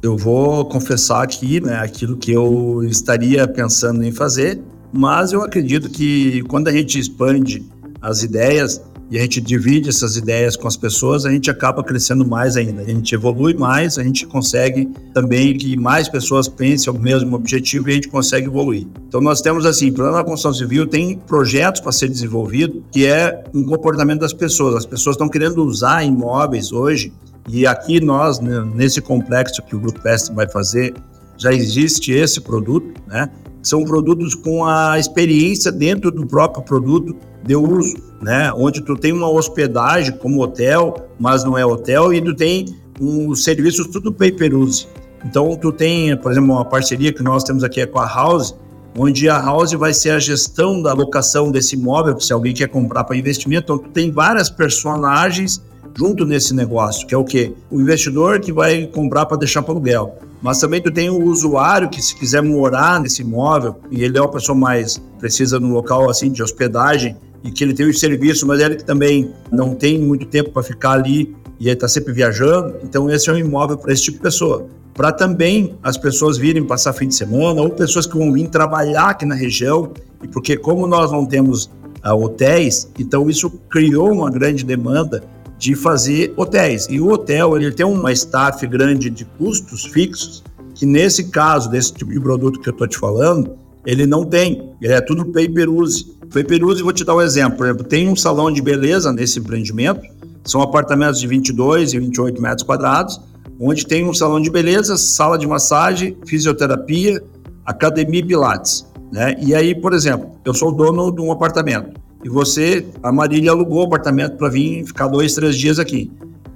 Eu 0.03 0.19
vou 0.19 0.67
confessar 0.67 1.23
aqui 1.23 1.59
né, 1.59 1.77
aquilo 1.77 2.19
que 2.19 2.31
eu 2.31 2.85
estaria 2.85 3.49
pensando 3.49 4.05
em 4.05 4.13
fazer, 4.13 4.61
mas 4.93 5.33
eu 5.33 5.43
acredito 5.43 5.89
que 5.89 6.43
quando 6.43 6.69
a 6.69 6.73
gente 6.73 6.99
expande 6.99 7.65
as 8.03 8.23
ideias, 8.23 8.83
e 9.11 9.19
a 9.19 9.23
gente 9.23 9.41
divide 9.41 9.89
essas 9.89 10.17
ideias 10.17 10.57
com 10.57 10.67
as 10.67 10.77
pessoas, 10.77 11.27
a 11.27 11.31
gente 11.31 11.51
acaba 11.51 11.83
crescendo 11.85 12.27
mais 12.27 12.57
ainda. 12.57 12.81
A 12.83 12.85
gente 12.85 13.15
evolui 13.15 13.55
mais, 13.55 13.99
a 13.99 14.03
gente 14.03 14.27
consegue 14.27 14.89
também 15.13 15.57
que 15.57 15.77
mais 15.77 16.09
pessoas 16.09 16.49
pensem 16.49 16.93
o 16.93 16.99
mesmo 16.99 17.37
objetivo 17.37 17.89
e 17.89 17.93
a 17.93 17.95
gente 17.95 18.09
consegue 18.09 18.47
evoluir. 18.47 18.87
Então 19.07 19.21
nós 19.21 19.43
temos 19.43 19.67
assim, 19.67 19.93
para 19.93 20.19
a 20.19 20.25
construção 20.25 20.55
civil 20.55 20.87
tem 20.87 21.19
projetos 21.19 21.81
para 21.81 21.93
ser 21.93 22.09
desenvolvido 22.09 22.83
que 22.91 23.07
é 23.07 23.45
um 23.53 23.65
comportamento 23.65 24.21
das 24.21 24.33
pessoas. 24.33 24.77
As 24.77 24.87
pessoas 24.87 25.15
estão 25.15 25.29
querendo 25.29 25.63
usar 25.65 26.05
imóveis 26.05 26.73
hoje 26.73 27.13
e 27.49 27.67
aqui 27.67 28.01
nós 28.01 28.41
né, 28.41 28.65
nesse 28.75 29.01
complexo 29.01 29.63
que 29.63 29.77
o 29.77 29.81
Grupo 29.81 30.01
Pest 30.01 30.33
vai 30.33 30.49
fazer 30.49 30.95
já 31.37 31.53
existe 31.53 32.13
esse 32.13 32.41
produto, 32.41 33.01
né? 33.07 33.29
São 33.63 33.85
produtos 33.85 34.35
com 34.35 34.65
a 34.65 34.99
experiência 34.99 35.71
dentro 35.71 36.11
do 36.11 36.27
próprio 36.27 36.65
produto 36.65 37.15
de 37.45 37.55
uso, 37.55 37.97
né? 38.21 38.53
Onde 38.55 38.81
tu 38.81 38.97
tem 38.97 39.13
uma 39.13 39.31
hospedagem 39.31 40.17
como 40.17 40.43
hotel, 40.43 41.09
mas 41.19 41.45
não 41.45 41.57
é 41.57 41.65
hotel, 41.65 42.13
e 42.13 42.21
tu 42.21 42.35
tem 42.35 42.67
um 43.01 43.35
serviços 43.35 43.87
tudo 43.87 44.13
pay 44.13 44.33
per 44.33 44.55
use. 44.55 44.87
Então 45.25 45.55
tu 45.57 45.73
tem, 45.73 46.17
por 46.17 46.33
exemplo, 46.33 46.53
uma 46.53 46.65
parceria 46.65 47.13
que 47.13 47.23
nós 47.23 47.45
temos 47.45 47.63
aqui 47.63 47.81
é 47.81 47.87
com 47.87 48.01
a 48.01 48.07
House, 48.07 48.55
onde 48.99 49.29
a 49.29 49.39
House 49.39 49.73
vai 49.73 49.95
ser 49.95 50.11
a 50.11 50.19
gestão 50.19 50.83
da 50.83 50.93
locação 50.93 51.51
desse 51.51 51.77
imóvel, 51.77 52.19
se 52.21 52.33
alguém 52.33 52.53
quer 52.53 52.69
comprar 52.69 53.05
para 53.05 53.17
investimento. 53.17 53.65
Então 53.65 53.79
tu 53.79 53.91
tem 53.91 54.11
várias 54.11 54.51
personagens 54.51 55.63
junto 55.97 56.25
nesse 56.25 56.55
negócio, 56.55 57.07
que 57.07 57.15
é 57.15 57.19
o 57.19 57.25
quê? 57.25 57.53
O 57.71 57.81
investidor 57.81 58.41
que 58.41 58.53
vai 58.53 58.87
comprar 58.87 59.27
para 59.27 59.37
deixar 59.37 59.63
para 59.63 59.73
aluguel. 59.73 60.17
Mas 60.41 60.59
também 60.59 60.81
tu 60.81 60.91
tem 60.91 61.09
o 61.09 61.25
usuário 61.25 61.89
que 61.89 62.03
se 62.03 62.17
quiser 62.17 62.43
morar 62.43 63.01
nesse 63.01 63.23
imóvel 63.23 63.77
e 63.91 64.03
ele 64.03 64.19
é 64.19 64.21
uma 64.21 64.31
pessoa 64.31 64.59
mais 64.59 65.01
precisa 65.19 65.61
no 65.61 65.73
local 65.73 66.11
assim 66.11 66.33
de 66.33 66.43
hospedagem 66.43 67.17
e 67.45 67.51
que 67.51 67.63
ele 67.63 67.75
tem 67.75 67.89
os 67.89 68.01
serviços, 68.01 68.43
mas 68.43 68.61
ele 68.61 68.77
também 68.77 69.33
não 69.53 69.75
tem 69.75 69.99
muito 69.99 70.27
tempo 70.27 70.51
para 70.51 70.63
ficar 70.63 70.93
ali 70.93 71.35
e 71.61 71.67
ele 71.67 71.75
está 71.75 71.87
sempre 71.87 72.13
viajando. 72.13 72.75
Então 72.83 73.09
esse 73.09 73.31
é 73.31 73.33
um 73.33 73.39
imóvel 73.39 73.77
para 73.79 73.93
esse 73.93 74.03
tipo 74.03 74.17
de 74.17 74.23
pessoa. 74.23 74.67
Para 74.95 75.13
também 75.13 75.75
as 75.83 75.97
pessoas 75.97 76.37
virem 76.37 76.65
passar 76.65 76.93
fim 76.93 77.09
de 77.09 77.15
semana 77.15 77.63
ou 77.63 77.71
pessoas 77.71 78.05
que 78.05 78.17
vão 78.17 78.33
vir 78.33 78.49
trabalhar 78.49 79.11
aqui 79.11 79.25
na 79.25 79.35
região 79.35 79.93
e 80.23 80.29
porque 80.29 80.57
como 80.57 80.87
nós 80.87 81.13
não 81.13 81.25
temos 81.25 81.67
uh, 82.05 82.15
hotéis, 82.15 82.91
então 82.99 83.31
isso 83.31 83.49
criou 83.71 84.13
uma 84.13 84.31
grande 84.31 84.65
demanda 84.65 85.23
de 85.63 85.77
fazer 85.77 86.35
hotéis. 86.37 86.89
E 86.91 86.99
o 86.99 87.09
hotel 87.09 87.57
ele 87.57 87.71
tem 87.71 87.87
uma 87.87 88.11
staff 88.11 88.67
grande 88.67 89.09
de 89.09 89.25
custos 89.25 89.85
fixos, 89.85 90.43
que 90.75 90.85
nesse 90.85 91.31
caso, 91.31 91.71
desse 91.71 91.93
tipo 91.93 92.11
de 92.11 92.19
produto 92.19 92.59
que 92.59 92.69
eu 92.69 92.73
estou 92.73 92.89
te 92.89 92.99
falando, 92.99 93.57
ele 93.87 94.05
não 94.05 94.25
tem. 94.25 94.71
Ele 94.83 94.93
é 94.93 95.01
tudo 95.01 95.25
pay 95.27 95.49
per 95.49 95.71
use. 95.71 96.17
Pay 96.33 96.43
per 96.43 96.65
use, 96.65 96.83
vou 96.83 96.93
te 96.93 97.05
dar 97.05 97.15
um 97.15 97.21
exemplo. 97.21 97.59
Por 97.59 97.67
exemplo, 97.67 97.85
tem 97.85 98.09
um 98.09 98.17
salão 98.17 98.51
de 98.51 98.61
beleza 98.61 99.13
nesse 99.13 99.39
empreendimento, 99.39 100.01
são 100.43 100.61
apartamentos 100.61 101.21
de 101.21 101.29
22 101.29 101.93
e 101.93 102.01
28 102.01 102.43
metros 102.43 102.65
quadrados, 102.65 103.21
onde 103.61 103.87
tem 103.87 104.05
um 104.05 104.13
salão 104.13 104.41
de 104.41 104.51
beleza, 104.51 104.97
sala 104.97 105.39
de 105.39 105.47
massagem, 105.47 106.17
fisioterapia, 106.27 107.23
academia 107.65 108.19
e 108.19 108.25
pilates. 108.25 108.85
Né? 109.13 109.37
E 109.41 109.55
aí, 109.55 109.77
por 109.77 109.93
exemplo, 109.93 110.29
eu 110.45 110.53
sou 110.53 110.73
dono 110.73 111.13
de 111.13 111.21
um 111.21 111.31
apartamento 111.31 112.03
e 112.25 112.29
você, 112.29 112.87
a 113.03 113.11
Marília 113.11 113.51
alugou 113.51 113.81
o 113.81 113.85
apartamento 113.85 114.37
para 114.37 114.49
vir 114.49 114.85
ficar 114.85 115.09
dois, 115.09 115.35
três 115.35 115.57
dias 115.57 115.79
aqui. 115.79 116.11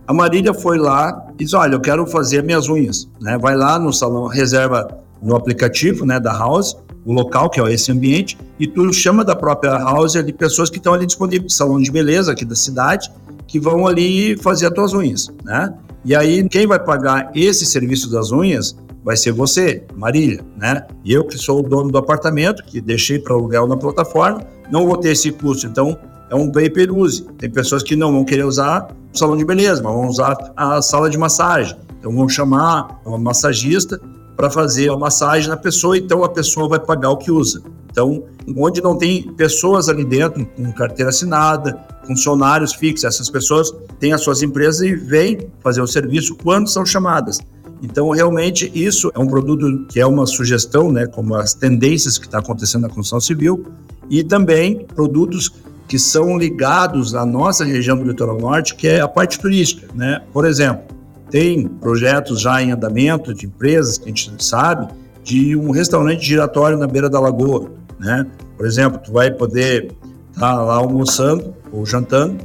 A 0.07 0.15
Marília 0.15 0.55
foi 0.55 0.79
lá 0.79 1.27
e 1.39 1.45
disse: 1.45 1.57
Olha, 1.57 1.75
eu 1.75 1.81
quero 1.81 2.07
fazer 2.07 2.43
minhas 2.43 2.69
unhas. 2.69 3.09
Né? 3.21 3.37
Vai 3.37 3.57
lá 3.57 3.79
no 3.79 3.93
salão, 3.93 4.27
reserva 4.27 4.87
no 5.21 5.35
aplicativo 5.35 6.07
né, 6.07 6.21
da 6.21 6.33
House, 6.33 6.77
o 7.05 7.13
local, 7.13 7.51
que 7.51 7.61
é 7.61 7.73
esse 7.73 7.91
ambiente, 7.91 8.39
e 8.61 8.67
tu 8.67 8.93
chama 8.93 9.25
da 9.25 9.35
própria 9.35 9.77
House 9.77 10.15
ali 10.15 10.33
pessoas 10.33 10.71
que 10.71 10.77
estão 10.77 10.95
ali 10.95 11.07
disponíveis, 11.07 11.55
salão 11.55 11.81
de 11.81 11.91
beleza 11.91 12.33
aqui 12.33 12.45
da 12.45 12.55
cidade, 12.55 13.11
que 13.47 13.59
vão 13.59 13.87
ali 13.87 14.37
fazer 14.37 14.67
as 14.67 14.73
tuas 14.73 14.93
unhas. 14.93 15.33
Né? 15.45 15.75
E 16.05 16.15
aí, 16.15 16.49
quem 16.49 16.67
vai 16.67 16.79
pagar 16.79 17.33
esse 17.35 17.67
serviço 17.67 18.09
das 18.11 18.31
unhas 18.31 18.77
vai 19.07 19.17
ser 19.17 19.31
você, 19.31 19.85
Marília, 19.95 20.45
né? 20.57 20.85
E 21.05 21.13
eu 21.13 21.25
que 21.25 21.39
sou 21.39 21.61
o 21.61 21.63
dono 21.63 21.93
do 21.93 21.97
apartamento, 21.97 22.65
que 22.65 22.81
deixei 22.81 23.21
para 23.21 23.35
aluguel 23.35 23.69
na 23.69 23.77
plataforma, 23.77 24.43
não 24.69 24.85
vou 24.85 24.97
ter 24.97 25.11
esse 25.11 25.31
custo. 25.31 25.65
Então, 25.69 25.97
é 26.29 26.35
um 26.35 26.51
pay 26.51 26.69
per 26.69 26.93
use. 26.93 27.23
Tem 27.39 27.49
pessoas 27.49 27.85
que 27.85 27.95
não 27.95 28.11
vão 28.11 28.25
querer 28.25 28.45
usar 28.45 28.89
o 29.15 29.17
salão 29.17 29.37
de 29.37 29.45
beleza, 29.45 29.81
mas 29.81 29.93
vão 29.93 30.09
usar 30.09 30.37
a 30.57 30.83
sala 30.83 31.09
de 31.09 31.17
massagem. 31.17 31.77
Então 32.01 32.13
vão 32.13 32.29
chamar 32.29 33.01
uma 33.07 33.17
massagista 33.17 34.01
para 34.37 34.51
fazer 34.51 34.91
a 34.91 34.97
massagem 34.97 35.49
na 35.49 35.57
pessoa, 35.57 35.97
então 35.97 36.25
a 36.25 36.29
pessoa 36.29 36.69
vai 36.69 36.81
pagar 36.81 37.11
o 37.11 37.17
que 37.17 37.31
usa. 37.31 37.63
Então, 37.89 38.25
onde 38.57 38.83
não 38.83 38.99
tem 38.99 39.33
pessoas 39.35 39.89
ali 39.89 40.05
dentro 40.05 40.45
com 40.45 40.73
carteira 40.73 41.11
assinada, 41.11 41.79
funcionários 42.05 42.75
fixos, 42.75 43.05
essas 43.05 43.31
pessoas 43.31 43.73
têm 44.01 44.13
as 44.13 44.21
suas 44.21 44.43
empresas 44.43 44.83
e 44.83 44.95
vêm 44.95 45.49
fazer 45.63 45.81
o 45.81 45.87
serviço 45.87 46.37
quando 46.43 46.69
são 46.69 46.85
chamadas. 46.85 47.39
Então, 47.83 48.11
realmente, 48.11 48.71
isso 48.75 49.11
é 49.15 49.19
um 49.19 49.27
produto 49.27 49.87
que 49.89 50.01
é 50.01 50.07
uma 50.07 50.27
sugestão, 50.27 50.91
né, 50.91 51.07
como 51.07 51.35
as 51.35 51.55
tendências 51.55 52.19
que 52.19 52.27
está 52.27 52.39
acontecendo 52.39 52.83
na 52.83 52.89
construção 52.89 53.21
civil, 53.21 53.67
e 54.09 54.25
também 54.25 54.87
produtos 54.95 55.53
que 55.89 55.99
são 55.99 56.37
ligados 56.37 57.15
à 57.15 57.25
nossa 57.25 57.65
região 57.65 57.97
do 57.97 58.05
litoral 58.05 58.39
norte, 58.39 58.75
que 58.75 58.89
é 58.89 59.01
a 59.01 59.09
parte 59.09 59.39
turística, 59.39 59.87
né? 59.95 60.23
Por 60.33 60.45
exemplo, 60.45 60.83
tem 61.31 61.67
projetos 61.69 62.41
já 62.41 62.61
em 62.63 62.73
andamento 62.73 63.33
de 63.33 63.47
empresas 63.47 63.99
que 63.99 64.05
a 64.05 64.09
gente 64.09 64.45
sabe 64.45 64.89
de 65.23 65.57
um 65.57 65.71
restaurante 65.71 66.25
giratório 66.25 66.79
na 66.79 66.87
beira 66.87 67.09
da 67.09 67.21
lagoa, 67.21 67.71
né? 67.99 68.27
Por 68.57 68.67
exemplo, 68.67 69.01
tu 69.05 69.13
vai 69.13 69.31
poder 69.31 69.93
estar 70.33 70.55
tá 70.57 70.63
lá 70.63 70.77
almoçando 70.77 71.55
ou 71.73 71.85
jantando 71.85 72.39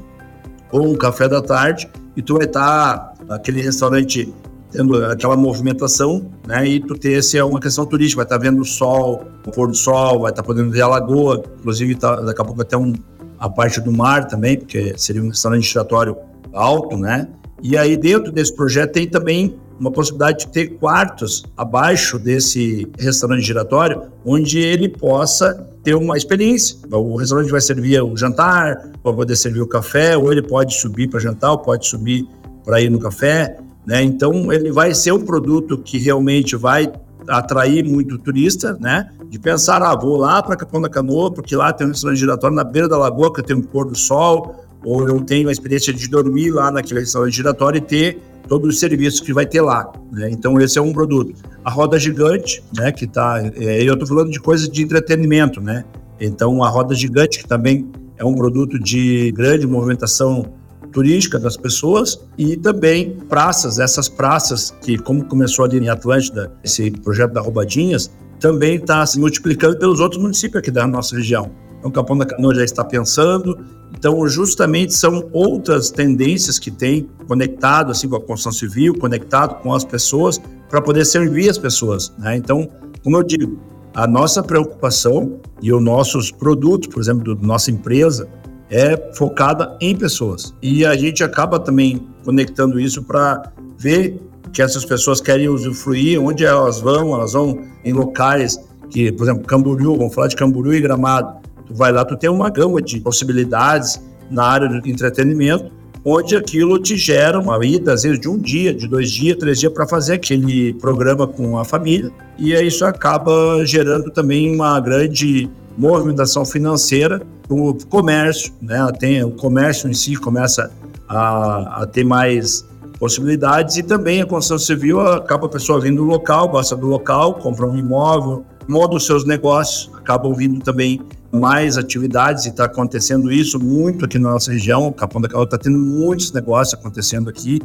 ou 0.71 0.88
um 0.88 0.95
café 0.95 1.27
da 1.27 1.41
tarde 1.41 1.89
e 2.15 2.21
tu 2.21 2.38
vai 2.38 2.45
estar 2.45 2.97
tá 2.97 3.13
naquele 3.27 3.61
restaurante 3.61 4.33
tendo 4.71 5.03
aquela 5.05 5.35
movimentação, 5.35 6.31
né? 6.47 6.65
E 6.67 6.79
tu 6.79 6.95
ter 6.95 7.11
esse 7.13 7.37
é 7.37 7.43
uma 7.43 7.59
questão 7.59 7.85
turística, 7.85 8.17
vai 8.17 8.25
estar 8.25 8.37
tá 8.37 8.41
vendo 8.41 8.61
o 8.61 8.65
sol, 8.65 9.25
o 9.45 9.51
pôr 9.51 9.67
do 9.67 9.75
sol, 9.75 10.21
vai 10.21 10.31
estar 10.31 10.41
tá 10.41 10.47
podendo 10.47 10.71
ver 10.71 10.81
a 10.81 10.87
lagoa, 10.87 11.43
inclusive 11.59 11.95
tá, 11.95 12.15
daqui 12.21 12.41
a 12.41 12.45
pouco 12.45 12.61
até 12.61 12.77
um, 12.77 12.93
a 13.37 13.49
parte 13.49 13.81
do 13.81 13.91
mar 13.91 14.27
também, 14.27 14.57
porque 14.57 14.93
seria 14.97 15.21
um 15.21 15.29
restaurante 15.29 15.63
giratório 15.63 16.15
alto, 16.53 16.97
né? 16.97 17.27
E 17.61 17.77
aí 17.77 17.95
dentro 17.95 18.31
desse 18.31 18.55
projeto 18.55 18.93
tem 18.93 19.07
também 19.07 19.55
uma 19.79 19.91
possibilidade 19.91 20.45
de 20.45 20.47
ter 20.51 20.77
quartos 20.77 21.43
abaixo 21.57 22.19
desse 22.19 22.87
restaurante 22.99 23.41
giratório, 23.41 24.03
onde 24.23 24.59
ele 24.59 24.87
possa 24.87 25.67
ter 25.83 25.95
uma 25.95 26.15
experiência. 26.15 26.77
O 26.91 27.15
restaurante 27.15 27.49
vai 27.49 27.61
servir 27.61 27.99
o 28.01 28.15
jantar, 28.15 28.91
vai 29.03 29.13
poder 29.13 29.35
servir 29.35 29.61
o 29.61 29.67
café, 29.67 30.15
ou 30.15 30.31
ele 30.31 30.43
pode 30.43 30.75
subir 30.75 31.09
para 31.09 31.19
jantar, 31.19 31.51
ou 31.51 31.57
pode 31.57 31.87
subir 31.87 32.27
para 32.63 32.79
ir 32.79 32.91
no 32.91 32.99
café. 32.99 33.57
Né? 33.85 34.03
Então, 34.03 34.51
ele 34.51 34.71
vai 34.71 34.93
ser 34.93 35.11
um 35.11 35.25
produto 35.25 35.77
que 35.77 35.97
realmente 35.97 36.55
vai 36.55 36.91
atrair 37.27 37.83
muito 37.83 38.17
turista, 38.17 38.77
né? 38.79 39.09
De 39.29 39.39
pensar, 39.39 39.81
ah, 39.81 39.95
vou 39.95 40.17
lá 40.17 40.41
para 40.41 40.55
Capão 40.55 40.81
da 40.81 40.89
Canoa, 40.89 41.31
porque 41.31 41.55
lá 41.55 41.71
tem 41.71 41.88
um 41.88 41.91
restaurante 41.91 42.19
giratório 42.19 42.55
na 42.55 42.63
beira 42.63 42.88
da 42.88 42.97
lagoa, 42.97 43.33
que 43.33 43.41
tem 43.41 43.55
um 43.55 43.61
pôr 43.61 43.85
do 43.85 43.95
sol, 43.95 44.55
ou 44.83 45.07
eu 45.07 45.21
tenho 45.21 45.50
a 45.50 45.51
experiência 45.51 45.93
de 45.93 46.07
dormir 46.07 46.51
lá 46.51 46.71
naquele 46.71 47.01
restaurante 47.01 47.35
giratório 47.35 47.77
e 47.77 47.81
ter 47.81 48.21
todos 48.47 48.73
os 48.73 48.79
serviços 48.79 49.19
que 49.19 49.31
vai 49.31 49.45
ter 49.45 49.61
lá. 49.61 49.91
Né? 50.11 50.29
Então, 50.31 50.59
esse 50.59 50.77
é 50.77 50.81
um 50.81 50.91
produto. 50.91 51.33
A 51.63 51.69
roda 51.69 51.97
gigante, 52.00 52.63
né? 52.75 52.91
Que 52.91 53.07
tá. 53.07 53.39
É, 53.55 53.83
eu 53.83 53.93
estou 53.93 54.07
falando 54.07 54.31
de 54.31 54.39
coisas 54.39 54.67
de 54.67 54.81
entretenimento, 54.81 55.61
né? 55.61 55.85
Então, 56.19 56.63
a 56.63 56.69
roda 56.69 56.93
gigante, 56.93 57.39
que 57.39 57.47
também 57.47 57.89
é 58.17 58.25
um 58.25 58.35
produto 58.35 58.77
de 58.77 59.31
grande 59.31 59.65
movimentação 59.65 60.53
turística 60.91 61.39
das 61.39 61.57
pessoas 61.57 62.19
e 62.38 62.55
também 62.55 63.15
praças, 63.29 63.79
essas 63.79 64.07
praças 64.10 64.74
que, 64.81 64.98
como 64.98 65.25
começou 65.25 65.65
ali 65.65 65.79
em 65.79 65.89
Atlântida, 65.89 66.51
esse 66.63 66.91
projeto 66.91 67.33
da 67.33 67.41
Roubadinhas, 67.41 68.12
também 68.39 68.75
está 68.75 69.05
se 69.05 69.19
multiplicando 69.19 69.77
pelos 69.77 70.00
outros 70.00 70.21
municípios 70.21 70.60
aqui 70.60 70.71
da 70.71 70.86
nossa 70.88 71.15
região. 71.15 71.51
Então, 71.79 71.89
o 71.89 71.93
Capão 71.93 72.17
da 72.17 72.25
Canoa 72.25 72.55
já 72.55 72.63
está 72.63 72.83
pensando. 72.83 73.57
Então, 73.98 74.27
justamente 74.27 74.93
são 74.93 75.29
outras 75.31 75.91
tendências 75.91 76.57
que 76.57 76.71
tem 76.71 77.10
conectado 77.27 77.91
assim 77.91 78.07
com 78.07 78.15
a 78.15 78.19
construção 78.19 78.51
civil, 78.51 78.93
conectado 78.98 79.62
com 79.62 79.74
as 79.74 79.83
pessoas 79.83 80.39
para 80.70 80.81
poder 80.81 81.05
servir 81.05 81.50
as 81.50 81.57
pessoas. 81.57 82.11
Né? 82.18 82.37
Então, 82.37 82.68
como 83.03 83.18
eu 83.18 83.24
digo, 83.24 83.59
a 83.94 84.07
nossa 84.07 84.42
preocupação 84.42 85.39
e 85.61 85.72
os 85.74 85.83
nossos 85.83 86.31
produtos, 86.31 86.87
por 86.87 87.01
exemplo, 87.01 87.35
da 87.35 87.46
nossa 87.46 87.70
empresa, 87.70 88.27
é 88.72 88.98
focada 89.14 89.75
em 89.81 89.94
pessoas. 89.96 90.55
E 90.62 90.86
a 90.86 90.96
gente 90.96 91.24
acaba 91.24 91.60
também 91.60 92.07
conectando 92.24 92.79
isso 92.79 93.03
para 93.03 93.51
ver 93.77 94.18
que 94.53 94.62
essas 94.62 94.86
pessoas 94.86 95.20
querem 95.20 95.50
usufruir, 95.50 96.20
onde 96.22 96.46
elas 96.46 96.79
vão, 96.79 97.14
elas 97.14 97.34
vão 97.34 97.62
em 97.84 97.92
locais 97.92 98.57
que, 98.90 99.12
por 99.12 99.24
exemplo, 99.24 99.46
Camboriú, 99.46 99.98
vamos 99.98 100.14
falar 100.14 100.27
de 100.27 100.36
Camboriú 100.36 100.74
e 100.74 100.81
Gramado. 100.81 101.42
Tu 101.66 101.74
vai 101.74 101.92
lá, 101.92 102.05
tu 102.05 102.18
tem 102.18 102.29
uma 102.29 102.50
gama 102.50 102.81
de 102.81 103.00
possibilidades 103.00 104.01
na 104.29 104.46
área 104.46 104.68
do 104.68 104.88
entretenimento, 104.88 105.72
onde 106.03 106.35
aquilo 106.35 106.79
te 106.79 106.98
gera 106.98 107.40
uma 107.40 107.64
ida, 107.66 107.94
às 107.94 108.03
vezes, 108.03 108.20
de 108.20 108.27
um 108.27 108.37
dia, 108.37 108.74
de 108.74 108.87
dois 108.87 109.11
dias, 109.11 109.37
três 109.37 109.59
dias, 109.59 109.72
para 109.72 109.87
fazer 109.87 110.14
aquele 110.14 110.74
programa 110.74 111.27
com 111.27 111.57
a 111.57 111.66
família. 111.66 112.11
E 112.37 112.53
isso 112.53 112.85
acaba 112.85 113.64
gerando 113.66 114.09
também 114.11 114.53
uma 114.53 114.79
grande 114.79 115.50
movimentação 115.77 116.46
financeira 116.46 117.22
o 117.51 117.75
comércio, 117.90 118.53
né? 118.61 118.79
Tem, 118.98 119.24
o 119.24 119.31
comércio 119.31 119.90
em 119.90 119.94
si 119.94 120.16
começa 120.16 120.72
a, 121.07 121.81
a 121.81 121.85
ter 121.85 122.05
mais 122.05 122.66
possibilidades 122.98 123.77
e 123.77 123.83
também 123.83 124.22
a 124.22 124.25
construção 124.25 124.59
civil 124.59 125.01
acaba 125.01 125.48
a 125.48 125.50
pessoa 125.50 125.79
vindo 125.79 125.98
do 125.98 126.03
local, 126.03 126.48
gosta 126.48 126.75
do 126.75 126.87
local, 126.87 127.33
compra 127.35 127.68
um 127.68 127.77
imóvel, 127.77 128.46
moda 128.68 128.96
os 128.96 129.05
seus 129.05 129.25
negócios, 129.25 129.90
acabam 129.98 130.33
vindo 130.33 130.64
também 130.64 131.01
mais 131.31 131.77
atividades 131.77 132.46
e 132.46 132.50
está 132.50 132.65
acontecendo 132.65 133.31
isso 133.31 133.59
muito 133.59 134.05
aqui 134.05 134.20
na 134.20 134.31
nossa 134.31 134.51
região. 134.51 134.87
O 134.87 134.94
Capão 134.94 135.22
da 135.22 135.27
Canoa 135.27 135.46
está 135.46 135.57
tendo 135.57 135.77
muitos 135.77 136.31
negócios 136.31 136.77
acontecendo 136.77 137.29
aqui. 137.29 137.61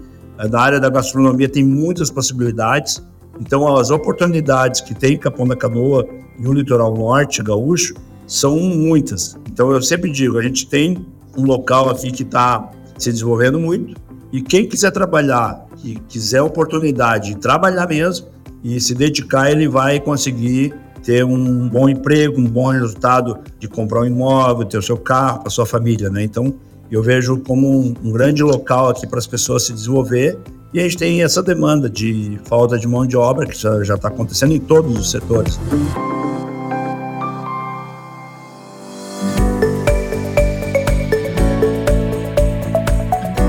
Na 0.51 0.61
área 0.61 0.79
da 0.79 0.89
gastronomia 0.89 1.49
tem 1.49 1.65
muitas 1.65 2.11
possibilidades. 2.11 3.03
Então, 3.41 3.77
as 3.77 3.91
oportunidades 3.91 4.81
que 4.81 4.95
tem 4.95 5.19
Capão 5.19 5.47
da 5.47 5.57
Canoa 5.57 6.07
e 6.39 6.47
o 6.47 6.53
litoral 6.53 6.95
norte 6.95 7.43
gaúcho 7.43 7.95
são 8.27 8.59
muitas. 8.59 9.39
Então 9.49 9.71
eu 9.71 9.81
sempre 9.81 10.11
digo, 10.11 10.39
a 10.39 10.43
gente 10.43 10.67
tem 10.67 11.07
um 11.37 11.45
local 11.45 11.89
aqui 11.89 12.11
que 12.11 12.23
está 12.23 12.71
se 12.99 13.11
desenvolvendo 13.11 13.59
muito 13.59 13.95
e 14.33 14.43
quem 14.43 14.69
quiser 14.69 14.91
trabalhar, 14.91 15.67
que 15.77 16.01
quiser 16.09 16.43
oportunidade 16.43 17.31
de 17.31 17.37
trabalhar 17.37 17.87
mesmo 17.87 18.29
e 18.65 18.81
se 18.81 18.95
dedicar, 18.95 19.51
ele 19.51 19.69
vai 19.69 20.01
conseguir 20.01 20.75
ter 21.07 21.25
um 21.25 21.69
bom 21.69 21.89
emprego, 21.89 22.41
um 22.41 22.49
bom 22.49 22.67
resultado 22.67 23.39
de 23.61 23.69
comprar 23.69 24.01
um 24.01 24.07
imóvel, 24.07 24.67
ter 24.67 24.77
o 24.77 24.83
seu 24.83 24.97
carro, 24.97 25.45
a 25.47 25.51
sua 25.51 25.65
família, 25.65 26.11
né? 26.11 26.25
Então 26.25 26.53
eu 26.91 27.01
vejo 27.01 27.39
como 27.39 27.79
um, 27.79 27.95
um 28.03 28.11
grande 28.11 28.43
local 28.43 28.89
aqui 28.89 29.07
para 29.07 29.21
as 29.21 29.27
pessoas 29.27 29.63
se 29.63 29.73
desenvolver 29.73 30.37
e 30.75 30.81
a 30.81 30.83
gente 30.83 30.97
tem 30.97 31.23
essa 31.23 31.41
demanda 31.41 31.89
de 31.89 32.41
falta 32.47 32.77
de 32.77 32.89
mão 32.89 33.07
de 33.07 33.17
obra 33.17 33.47
que 33.47 33.57
já 33.57 33.95
está 33.95 34.09
acontecendo 34.09 34.53
em 34.53 34.59
todos 34.59 34.99
os 34.99 35.11
setores. 35.13 35.61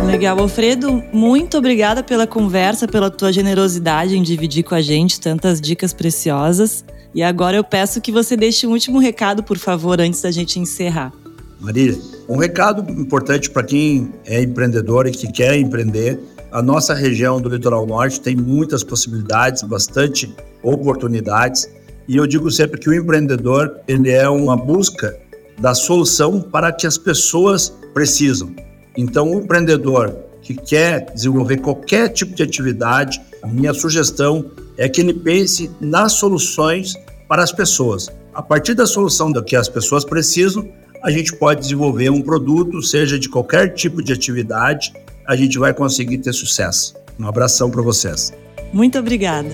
Legal, 0.05 0.39
Alfredo, 0.39 1.03
muito 1.11 1.57
obrigada 1.57 2.03
pela 2.03 2.27
conversa, 2.27 2.87
pela 2.87 3.09
tua 3.09 3.33
generosidade 3.33 4.15
em 4.15 4.21
dividir 4.21 4.63
com 4.63 4.75
a 4.75 4.81
gente 4.81 5.19
tantas 5.19 5.59
dicas 5.59 5.91
preciosas. 5.91 6.85
E 7.17 7.23
agora 7.23 7.57
eu 7.57 7.63
peço 7.63 7.99
que 7.99 8.11
você 8.11 8.37
deixe 8.37 8.67
um 8.67 8.69
último 8.69 8.99
recado, 8.99 9.41
por 9.41 9.57
favor, 9.57 9.99
antes 9.99 10.21
da 10.21 10.29
gente 10.29 10.59
encerrar. 10.59 11.11
Maria, 11.59 11.97
um 12.29 12.37
recado 12.37 12.91
importante 12.91 13.49
para 13.49 13.63
quem 13.63 14.13
é 14.23 14.43
empreendedor 14.43 15.07
e 15.07 15.11
que 15.11 15.25
quer 15.31 15.57
empreender. 15.57 16.19
A 16.51 16.61
nossa 16.61 16.93
região 16.93 17.41
do 17.41 17.49
litoral 17.49 17.87
norte 17.87 18.21
tem 18.21 18.35
muitas 18.35 18.83
possibilidades, 18.83 19.63
bastante 19.63 20.31
oportunidades. 20.61 21.67
E 22.07 22.17
eu 22.17 22.27
digo 22.27 22.51
sempre 22.51 22.79
que 22.79 22.87
o 22.87 22.93
empreendedor 22.93 23.79
ele 23.87 24.11
é 24.11 24.29
uma 24.29 24.55
busca 24.55 25.17
da 25.57 25.73
solução 25.73 26.39
para 26.39 26.71
que 26.71 26.85
as 26.85 26.99
pessoas 26.99 27.73
precisam. 27.95 28.55
Então, 28.95 29.31
o 29.31 29.39
empreendedor 29.39 30.15
que 30.43 30.53
quer 30.53 31.11
desenvolver 31.15 31.57
qualquer 31.61 32.09
tipo 32.09 32.35
de 32.35 32.43
atividade, 32.43 33.19
minha 33.43 33.73
sugestão 33.73 34.51
é 34.77 34.87
que 34.87 35.01
ele 35.01 35.15
pense 35.15 35.71
nas 35.81 36.13
soluções 36.13 36.93
para 37.27 37.43
as 37.43 37.51
pessoas. 37.51 38.09
A 38.33 38.41
partir 38.41 38.73
da 38.73 38.85
solução 38.85 39.31
do 39.31 39.43
que 39.43 39.55
as 39.55 39.67
pessoas 39.67 40.05
precisam, 40.05 40.67
a 41.03 41.11
gente 41.11 41.35
pode 41.35 41.61
desenvolver 41.61 42.09
um 42.09 42.21
produto, 42.21 42.81
seja 42.81 43.19
de 43.19 43.29
qualquer 43.29 43.73
tipo 43.73 44.01
de 44.01 44.13
atividade, 44.13 44.93
a 45.27 45.35
gente 45.35 45.59
vai 45.59 45.73
conseguir 45.73 46.19
ter 46.19 46.33
sucesso. 46.33 46.95
Um 47.19 47.27
abração 47.27 47.69
para 47.69 47.81
vocês. 47.81 48.33
Muito 48.71 48.97
obrigada. 48.97 49.49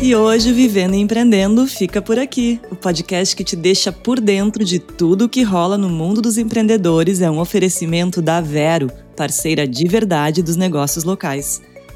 E 0.00 0.14
hoje, 0.14 0.52
Vivendo 0.52 0.94
e 0.94 0.98
Empreendendo 0.98 1.66
fica 1.66 2.00
por 2.00 2.20
aqui. 2.20 2.60
O 2.70 2.76
podcast 2.76 3.34
que 3.34 3.42
te 3.42 3.56
deixa 3.56 3.90
por 3.90 4.20
dentro 4.20 4.64
de 4.64 4.78
tudo 4.78 5.24
o 5.24 5.28
que 5.28 5.42
rola 5.42 5.76
no 5.76 5.88
mundo 5.88 6.22
dos 6.22 6.38
empreendedores 6.38 7.20
é 7.20 7.28
um 7.28 7.40
oferecimento 7.40 8.22
da 8.22 8.40
Vero, 8.40 8.92
parceira 9.16 9.66
de 9.66 9.88
verdade 9.88 10.40
dos 10.40 10.54
negócios 10.54 11.02
locais. 11.02 11.60